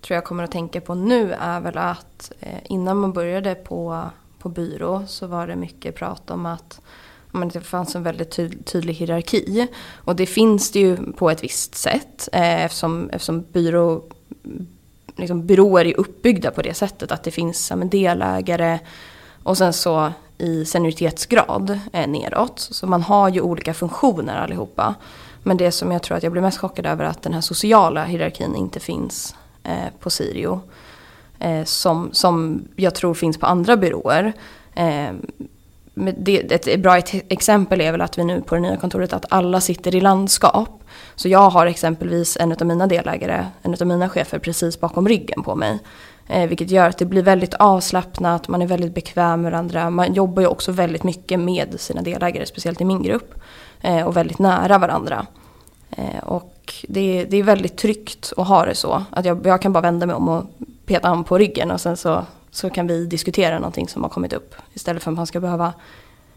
tror 0.00 0.14
jag 0.14 0.24
kommer 0.24 0.44
att 0.44 0.50
tänka 0.50 0.80
på 0.80 0.94
nu 0.94 1.32
är 1.32 1.60
väl 1.60 1.78
att 1.78 2.32
eh, 2.40 2.58
innan 2.64 2.96
man 2.96 3.12
började 3.12 3.54
på, 3.54 4.04
på 4.38 4.48
byrå 4.48 5.02
så 5.06 5.26
var 5.26 5.46
det 5.46 5.56
mycket 5.56 5.94
prat 5.94 6.30
om 6.30 6.46
att 6.46 6.80
men 7.30 7.48
det 7.48 7.60
fanns 7.60 7.96
en 7.96 8.02
väldigt 8.02 8.30
tydlig 8.64 8.94
hierarki. 8.94 9.68
Och 9.94 10.16
det 10.16 10.26
finns 10.26 10.70
det 10.70 10.78
ju 10.78 11.12
på 11.12 11.30
ett 11.30 11.44
visst 11.44 11.74
sätt 11.74 12.28
eh, 12.32 12.64
eftersom, 12.64 13.10
eftersom 13.10 13.44
byrå, 13.52 14.02
liksom, 15.16 15.46
byråer 15.46 15.84
är 15.84 16.00
uppbyggda 16.00 16.50
på 16.50 16.62
det 16.62 16.74
sättet 16.74 17.12
att 17.12 17.22
det 17.22 17.30
finns 17.30 17.70
ja, 17.70 17.76
delägare 17.76 18.78
och 19.42 19.58
sen 19.58 19.72
så 19.72 20.12
i 20.38 20.64
senioritetsgrad 20.64 21.80
eh, 21.92 22.06
neråt. 22.06 22.58
Så 22.58 22.86
man 22.86 23.02
har 23.02 23.28
ju 23.28 23.40
olika 23.40 23.74
funktioner 23.74 24.36
allihopa. 24.36 24.94
Men 25.42 25.56
det 25.56 25.72
som 25.72 25.92
jag 25.92 26.02
tror 26.02 26.16
att 26.16 26.22
jag 26.22 26.32
blir 26.32 26.42
mest 26.42 26.58
chockad 26.58 26.86
över 26.86 27.04
är 27.04 27.08
att 27.08 27.22
den 27.22 27.34
här 27.34 27.40
sociala 27.40 28.04
hierarkin 28.04 28.54
inte 28.54 28.80
finns 28.80 29.34
Eh, 29.68 29.92
på 30.00 30.10
Sirio. 30.10 30.60
Eh, 31.38 31.64
som, 31.64 32.08
som 32.12 32.62
jag 32.76 32.94
tror 32.94 33.14
finns 33.14 33.38
på 33.38 33.46
andra 33.46 33.76
byråer. 33.76 34.32
Eh, 34.74 35.10
det, 35.94 36.66
ett 36.66 36.80
bra 36.80 36.96
exempel 37.28 37.80
är 37.80 37.92
väl 37.92 38.00
att 38.00 38.18
vi 38.18 38.24
nu 38.24 38.42
på 38.42 38.54
det 38.54 38.60
nya 38.60 38.76
kontoret 38.76 39.12
att 39.12 39.24
alla 39.28 39.60
sitter 39.60 39.94
i 39.94 40.00
landskap. 40.00 40.84
Så 41.14 41.28
jag 41.28 41.50
har 41.50 41.66
exempelvis 41.66 42.36
en 42.36 42.52
av 42.52 42.66
mina 42.66 42.86
delägare, 42.86 43.46
en 43.62 43.74
av 43.80 43.86
mina 43.86 44.08
chefer 44.08 44.38
precis 44.38 44.80
bakom 44.80 45.08
ryggen 45.08 45.42
på 45.42 45.54
mig. 45.54 45.78
Eh, 46.28 46.48
vilket 46.48 46.70
gör 46.70 46.88
att 46.88 46.98
det 46.98 47.04
blir 47.04 47.22
väldigt 47.22 47.54
avslappnat, 47.54 48.48
man 48.48 48.62
är 48.62 48.66
väldigt 48.66 48.94
bekväm 48.94 49.42
med 49.42 49.52
varandra. 49.52 49.90
Man 49.90 50.14
jobbar 50.14 50.42
ju 50.42 50.48
också 50.48 50.72
väldigt 50.72 51.02
mycket 51.02 51.40
med 51.40 51.80
sina 51.80 52.02
delägare, 52.02 52.46
speciellt 52.46 52.80
i 52.80 52.84
min 52.84 53.02
grupp. 53.02 53.34
Eh, 53.80 54.06
och 54.06 54.16
väldigt 54.16 54.38
nära 54.38 54.78
varandra. 54.78 55.26
Eh, 55.90 56.18
och 56.24 56.57
det, 56.88 57.24
det 57.24 57.36
är 57.36 57.42
väldigt 57.42 57.76
tryggt 57.76 58.32
att 58.36 58.48
ha 58.48 58.64
det 58.64 58.74
så. 58.74 59.04
Att 59.10 59.24
jag, 59.24 59.46
jag 59.46 59.62
kan 59.62 59.72
bara 59.72 59.80
vända 59.80 60.06
mig 60.06 60.16
om 60.16 60.28
och 60.28 60.44
peta 60.86 61.08
honom 61.08 61.24
på 61.24 61.38
ryggen 61.38 61.70
och 61.70 61.80
sen 61.80 61.96
så, 61.96 62.26
så 62.50 62.70
kan 62.70 62.86
vi 62.86 63.06
diskutera 63.06 63.58
någonting 63.58 63.88
som 63.88 64.02
har 64.02 64.10
kommit 64.10 64.32
upp. 64.32 64.54
Istället 64.74 65.02
för 65.02 65.10
att 65.10 65.16
man 65.16 65.26
ska 65.26 65.40
behöva 65.40 65.72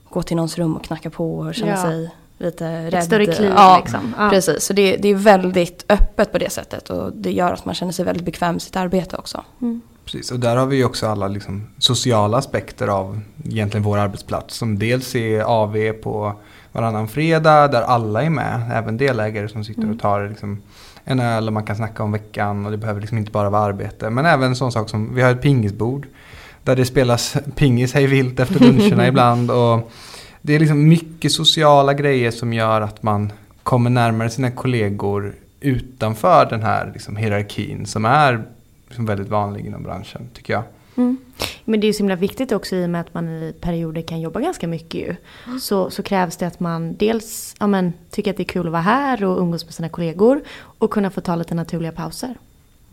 gå 0.10 0.24
till 0.24 0.36
någons 0.36 0.58
rum 0.58 0.76
och 0.76 0.84
knacka 0.84 1.10
på 1.10 1.40
och 1.40 1.56
känna 1.56 1.72
Ja. 1.72 1.82
sig 1.82 2.10
lite 2.38 2.86
rädd. 2.86 2.94
Ett 2.94 3.04
större 3.06 3.26
kliv 3.26 3.52
ja, 3.56 3.80
liksom. 3.84 4.16
Ja. 4.18 4.30
Precis, 4.30 4.64
så 4.64 4.74
det, 4.74 4.98
det 4.98 5.08
är 5.10 5.16
väldigt 5.16 5.86
öppet 5.90 6.32
på 6.32 6.38
det 6.38 6.50
sättet 6.50 6.90
och 6.90 7.14
det 7.14 7.32
gör 7.32 7.54
att 7.54 7.66
man 7.66 7.76
känner 7.76 7.92
sig 7.92 8.06
väldigt 8.06 8.26
bekväm 8.26 8.58
i 8.58 8.60
sitt 8.60 8.76
arbete 8.76 9.18
också. 9.18 9.44
Mm. 9.62 9.82
Precis, 10.06 10.32
och 10.32 10.40
där 10.40 10.56
har 10.56 10.66
vi 10.66 10.76
ju 10.76 10.86
också 10.86 11.08
alla 11.08 11.28
liksom 11.28 11.68
sociala 11.80 12.38
aspekter 12.38 12.88
av 12.88 13.22
egentligen 13.46 13.84
vår 13.84 13.98
arbetsplats. 13.98 14.58
Som 14.58 14.80
dels 14.80 15.16
är 15.16 15.42
AV 15.42 15.94
på 15.94 16.34
varannan 16.72 17.08
fredag 17.08 17.68
där 17.68 17.82
alla 17.82 18.24
är 18.24 18.30
med, 18.30 18.72
även 18.74 18.98
delägare 18.98 19.48
som 19.48 19.64
sitter 19.64 19.82
Mm. 19.82 19.96
och 19.96 20.02
tar 20.02 20.30
liksom 20.30 20.62
en 21.04 21.20
öl 21.20 21.48
och 21.48 21.54
man 21.54 21.64
kan 21.64 21.76
snacka 21.76 22.04
om 22.04 22.12
veckan 22.12 22.66
och 22.66 22.72
det 22.72 22.78
behöver 22.78 23.02
liksom 23.02 23.18
inte 23.18 23.32
bara 23.32 23.50
vara 23.50 23.62
arbete. 23.62 24.10
Men 24.10 24.26
även 24.26 24.48
en 24.50 24.56
sån 24.56 24.72
sak 24.72 24.90
som, 24.90 25.16
vi 25.16 25.22
har 25.22 25.32
ett 25.32 25.42
pingisbord 25.42 26.08
där 26.64 26.76
det 26.76 26.86
spelas 26.86 27.36
pingis 27.56 27.94
hej 27.94 28.08
vilt 28.08 28.40
efter 28.40 28.60
luncherna 28.60 29.08
ibland. 29.12 29.52
Och 29.52 29.92
det 30.42 30.54
är 30.56 30.60
liksom 30.60 30.88
mycket 30.88 31.32
sociala 31.32 31.94
grejer 31.94 32.32
som 32.32 32.54
gör 32.54 32.82
att 32.82 33.04
man 33.04 33.32
kommer 33.64 33.90
närmare 33.90 34.30
sina 34.30 34.52
kollegor 34.52 35.34
utanför 35.60 36.46
den 36.46 36.62
här 36.64 36.92
liksom 36.94 37.16
hierarkin 37.16 37.86
som 37.86 38.06
är 38.06 38.44
liksom 38.88 39.06
väldigt 39.06 39.30
vanlig 39.30 39.66
inom 39.66 39.84
branschen 39.84 40.30
tycker 40.34 40.54
jag. 40.54 40.64
Mm. 40.98 41.18
Men 41.72 41.80
det 41.80 41.86
är 41.86 41.88
ju 41.88 41.94
så 41.94 41.98
himla 41.98 42.16
viktigt 42.16 42.52
också 42.52 42.76
i 42.76 42.86
och 42.86 42.90
med 42.90 43.02
att 43.02 43.14
man 43.14 43.30
i 43.30 43.54
perioder 43.62 44.02
kan 44.02 44.22
jobba 44.22 44.40
ganska 44.40 44.68
mycket 44.68 45.02
ju. 45.02 45.16
Så, 45.60 45.90
så 45.90 46.04
krävs 46.04 46.38
det 46.38 46.48
att 46.48 46.60
man 46.60 46.96
dels 46.96 47.56
ja, 47.60 47.68
men, 47.68 47.94
tycker 48.10 48.32
att 48.32 48.38
det 48.38 48.44
är 48.44 48.46
kul 48.46 48.66
att 48.66 48.72
vara 48.72 48.82
här 48.82 49.24
och 49.24 49.40
umgås 49.42 49.66
med 49.66 49.74
sina 49.74 49.90
kollegor 49.90 50.42
och 50.58 50.92
kunna 50.92 51.10
få 51.10 51.22
ta 51.22 51.36
lite 51.36 51.56
naturliga 51.56 51.92
pauser. 51.92 52.36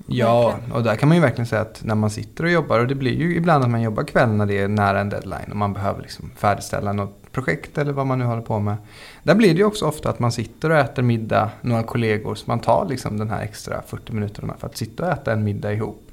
Ja, 0.06 0.54
och 0.72 0.82
där 0.82 0.96
kan 0.96 1.08
man 1.08 1.16
ju 1.16 1.20
verkligen 1.22 1.46
säga 1.46 1.62
att 1.62 1.84
när 1.84 1.94
man 1.94 2.10
sitter 2.10 2.44
och 2.44 2.50
jobbar 2.50 2.78
och 2.78 2.86
det 2.86 2.94
blir 2.94 3.14
ju 3.14 3.36
ibland 3.36 3.64
att 3.64 3.70
man 3.70 3.82
jobbar 3.82 4.04
kväll 4.04 4.28
när 4.28 4.46
det 4.46 4.58
är 4.58 4.68
nära 4.68 5.00
en 5.00 5.08
deadline 5.08 5.50
och 5.50 5.56
man 5.56 5.72
behöver 5.72 6.02
liksom 6.02 6.30
färdigställa 6.36 6.92
något 6.92 7.32
projekt 7.32 7.78
eller 7.78 7.92
vad 7.92 8.06
man 8.06 8.18
nu 8.18 8.24
håller 8.24 8.42
på 8.42 8.58
med. 8.58 8.76
Där 9.22 9.34
blir 9.34 9.48
det 9.48 9.58
ju 9.58 9.64
också 9.64 9.86
ofta 9.86 10.10
att 10.10 10.18
man 10.18 10.32
sitter 10.32 10.70
och 10.70 10.76
äter 10.76 11.02
middag, 11.02 11.50
några 11.60 11.82
kollegor, 11.82 12.34
så 12.34 12.44
man 12.46 12.60
tar 12.60 12.86
liksom 12.88 13.18
den 13.18 13.30
här 13.30 13.42
extra 13.42 13.82
40 13.82 14.12
minuterna 14.12 14.54
för 14.58 14.66
att 14.66 14.76
sitta 14.76 15.06
och 15.06 15.12
äta 15.12 15.32
en 15.32 15.44
middag 15.44 15.72
ihop. 15.72 16.07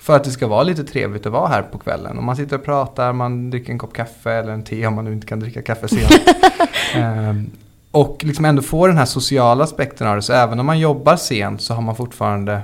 För 0.00 0.16
att 0.16 0.24
det 0.24 0.30
ska 0.30 0.46
vara 0.46 0.62
lite 0.62 0.84
trevligt 0.84 1.26
att 1.26 1.32
vara 1.32 1.48
här 1.48 1.62
på 1.62 1.78
kvällen. 1.78 2.18
Och 2.18 2.24
man 2.24 2.36
sitter 2.36 2.56
och 2.56 2.64
pratar, 2.64 3.12
man 3.12 3.50
dricker 3.50 3.72
en 3.72 3.78
kopp 3.78 3.92
kaffe 3.92 4.32
eller 4.32 4.52
en 4.52 4.62
te 4.62 4.86
om 4.86 4.94
man 4.94 5.04
nu 5.04 5.12
inte 5.12 5.26
kan 5.26 5.40
dricka 5.40 5.62
kaffe 5.62 5.88
sent. 5.88 6.12
Ehm, 6.94 7.50
och 7.90 8.24
liksom 8.24 8.44
ändå 8.44 8.62
få 8.62 8.86
den 8.86 8.96
här 8.96 9.04
sociala 9.04 9.64
aspekten 9.64 10.06
av 10.06 10.16
det. 10.16 10.22
Så 10.22 10.32
även 10.32 10.60
om 10.60 10.66
man 10.66 10.78
jobbar 10.78 11.16
sent 11.16 11.62
så 11.62 11.74
har 11.74 11.82
man 11.82 11.96
fortfarande 11.96 12.62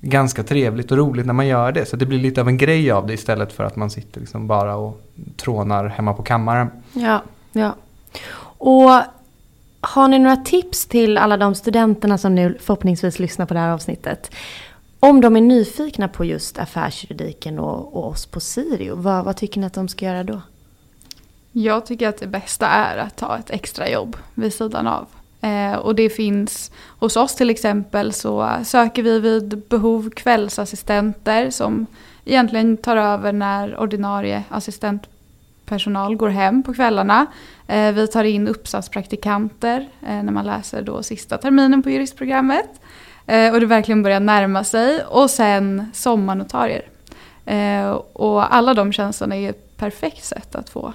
ganska 0.00 0.42
trevligt 0.42 0.92
och 0.92 0.98
roligt 0.98 1.26
när 1.26 1.32
man 1.32 1.46
gör 1.46 1.72
det. 1.72 1.86
Så 1.86 1.96
det 1.96 2.06
blir 2.06 2.18
lite 2.18 2.40
av 2.40 2.48
en 2.48 2.58
grej 2.58 2.90
av 2.90 3.06
det 3.06 3.12
istället 3.12 3.52
för 3.52 3.64
att 3.64 3.76
man 3.76 3.90
sitter 3.90 4.20
liksom 4.20 4.46
bara 4.46 4.76
och 4.76 5.00
trånar 5.36 5.84
hemma 5.84 6.14
på 6.14 6.22
kammaren. 6.22 6.68
Ja, 6.92 7.22
ja. 7.52 7.74
Och 8.58 8.90
har 9.80 10.08
ni 10.08 10.18
några 10.18 10.36
tips 10.36 10.86
till 10.86 11.18
alla 11.18 11.36
de 11.36 11.54
studenterna 11.54 12.18
som 12.18 12.34
nu 12.34 12.58
förhoppningsvis 12.60 13.18
lyssnar 13.18 13.46
på 13.46 13.54
det 13.54 13.60
här 13.60 13.70
avsnittet? 13.70 14.30
Om 15.04 15.20
de 15.20 15.36
är 15.36 15.40
nyfikna 15.40 16.08
på 16.08 16.24
just 16.24 16.58
affärsjuridiken 16.58 17.58
och, 17.58 17.96
och 17.96 18.08
oss 18.08 18.26
på 18.26 18.40
Sirio, 18.40 18.94
vad, 18.96 19.24
vad 19.24 19.36
tycker 19.36 19.60
ni 19.60 19.66
att 19.66 19.74
de 19.74 19.88
ska 19.88 20.04
göra 20.04 20.24
då? 20.24 20.40
Jag 21.52 21.86
tycker 21.86 22.08
att 22.08 22.18
det 22.18 22.26
bästa 22.26 22.66
är 22.66 22.96
att 22.98 23.16
ta 23.16 23.38
ett 23.38 23.50
extra 23.50 23.88
jobb 23.88 24.16
vid 24.34 24.54
sidan 24.54 24.86
av. 24.86 25.06
Eh, 25.40 25.74
och 25.74 25.94
det 25.94 26.10
finns 26.10 26.70
hos 26.98 27.16
oss 27.16 27.34
till 27.34 27.50
exempel 27.50 28.12
så 28.12 28.50
söker 28.64 29.02
vi 29.02 29.20
vid 29.20 29.58
behov 29.68 30.10
kvällsassistenter 30.10 31.50
som 31.50 31.86
egentligen 32.24 32.76
tar 32.76 32.96
över 32.96 33.32
när 33.32 33.80
ordinarie 33.80 34.44
assistentpersonal 34.48 36.16
går 36.16 36.28
hem 36.28 36.62
på 36.62 36.74
kvällarna. 36.74 37.26
Eh, 37.66 37.92
vi 37.92 38.06
tar 38.08 38.24
in 38.24 38.48
uppsatspraktikanter 38.48 39.88
eh, 40.02 40.22
när 40.22 40.32
man 40.32 40.46
läser 40.46 40.82
då 40.82 41.02
sista 41.02 41.38
terminen 41.38 41.82
på 41.82 41.90
juristprogrammet. 41.90 42.80
Eh, 43.26 43.52
och 43.52 43.60
det 43.60 43.66
verkligen 43.66 44.02
börjar 44.02 44.20
närma 44.20 44.64
sig. 44.64 45.04
Och 45.04 45.30
sen 45.30 45.90
sommarnotarier. 45.94 46.82
Eh, 47.44 47.90
och 48.12 48.54
alla 48.54 48.74
de 48.74 48.92
tjänsterna 48.92 49.36
är 49.36 49.50
ett 49.50 49.76
perfekt 49.76 50.24
sätt 50.24 50.54
att 50.54 50.70
få 50.70 50.92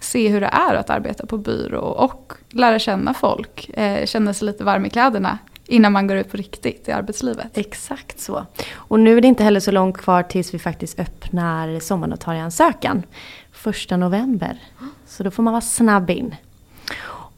se 0.00 0.28
hur 0.28 0.40
det 0.40 0.46
är 0.46 0.74
att 0.74 0.90
arbeta 0.90 1.26
på 1.26 1.36
byrå 1.36 1.80
och 1.80 2.32
lära 2.50 2.78
känna 2.78 3.14
folk, 3.14 3.68
eh, 3.68 4.06
känna 4.06 4.34
sig 4.34 4.46
lite 4.46 4.64
varm 4.64 4.86
i 4.86 4.90
kläderna 4.90 5.38
innan 5.66 5.92
man 5.92 6.06
går 6.06 6.16
ut 6.16 6.30
på 6.30 6.36
riktigt 6.36 6.88
i 6.88 6.92
arbetslivet. 6.92 7.58
Exakt 7.58 8.20
så. 8.20 8.46
Och 8.74 9.00
nu 9.00 9.16
är 9.16 9.20
det 9.20 9.28
inte 9.28 9.44
heller 9.44 9.60
så 9.60 9.70
långt 9.70 9.98
kvar 9.98 10.22
tills 10.22 10.54
vi 10.54 10.58
faktiskt 10.58 10.98
öppnar 10.98 11.80
sommarnotarieansökan. 11.80 13.02
Första 13.52 13.96
november. 13.96 14.58
Så 15.06 15.22
då 15.22 15.30
får 15.30 15.42
man 15.42 15.52
vara 15.52 15.60
snabb 15.60 16.10
in. 16.10 16.34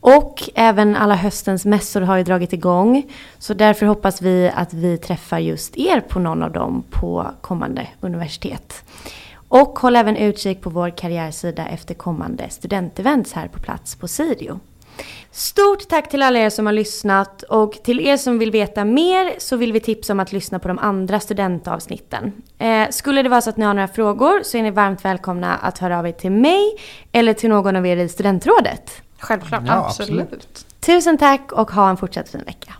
Och 0.00 0.50
även 0.54 0.96
alla 0.96 1.14
höstens 1.14 1.64
mässor 1.64 2.00
har 2.00 2.16
ju 2.16 2.22
dragit 2.22 2.52
igång. 2.52 3.02
Så 3.38 3.54
därför 3.54 3.86
hoppas 3.86 4.22
vi 4.22 4.50
att 4.54 4.74
vi 4.74 4.98
träffar 4.98 5.38
just 5.38 5.76
er 5.76 6.00
på 6.00 6.18
någon 6.18 6.42
av 6.42 6.52
dem 6.52 6.84
på 6.90 7.26
kommande 7.40 7.86
universitet. 8.00 8.84
Och 9.48 9.78
håll 9.78 9.96
även 9.96 10.16
utkik 10.16 10.60
på 10.60 10.70
vår 10.70 10.90
karriärsida 10.90 11.66
efter 11.66 11.94
kommande 11.94 12.50
studentevents 12.50 13.32
här 13.32 13.48
på 13.48 13.60
plats 13.60 13.94
på 13.96 14.08
Sirio. 14.08 14.60
Stort 15.30 15.88
tack 15.88 16.10
till 16.10 16.22
alla 16.22 16.38
er 16.38 16.50
som 16.50 16.66
har 16.66 16.72
lyssnat 16.72 17.42
och 17.42 17.72
till 17.72 18.00
er 18.00 18.16
som 18.16 18.38
vill 18.38 18.50
veta 18.50 18.84
mer 18.84 19.34
så 19.38 19.56
vill 19.56 19.72
vi 19.72 19.80
tipsa 19.80 20.12
om 20.12 20.20
att 20.20 20.32
lyssna 20.32 20.58
på 20.58 20.68
de 20.68 20.78
andra 20.78 21.20
studentavsnitten. 21.20 22.32
Eh, 22.58 22.88
skulle 22.90 23.22
det 23.22 23.28
vara 23.28 23.40
så 23.40 23.50
att 23.50 23.56
ni 23.56 23.64
har 23.64 23.74
några 23.74 23.88
frågor 23.88 24.42
så 24.42 24.58
är 24.58 24.62
ni 24.62 24.70
varmt 24.70 25.04
välkomna 25.04 25.56
att 25.56 25.78
höra 25.78 25.98
av 25.98 26.06
er 26.06 26.12
till 26.12 26.30
mig 26.32 26.76
eller 27.12 27.34
till 27.34 27.50
någon 27.50 27.76
av 27.76 27.86
er 27.86 27.96
i 27.96 28.08
studentrådet. 28.08 29.02
Självklart. 29.20 29.62
Ja, 29.66 29.86
Absolut. 29.86 30.22
absolut. 30.22 30.66
Tusen 30.80 31.18
tack 31.18 31.52
och 31.52 31.70
ha 31.70 31.90
en 31.90 31.96
fortsatt 31.96 32.28
fin 32.28 32.42
vecka. 32.46 32.72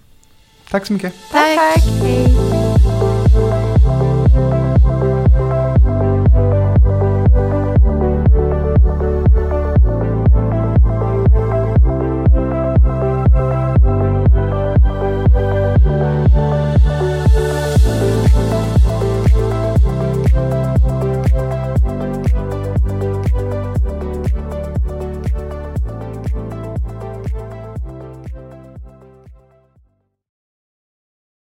Tack 0.71 0.87
så 0.87 0.93
mycket. 0.93 1.15
tack. 1.33 1.57
tack. 1.57 1.85
Hej. 2.03 3.00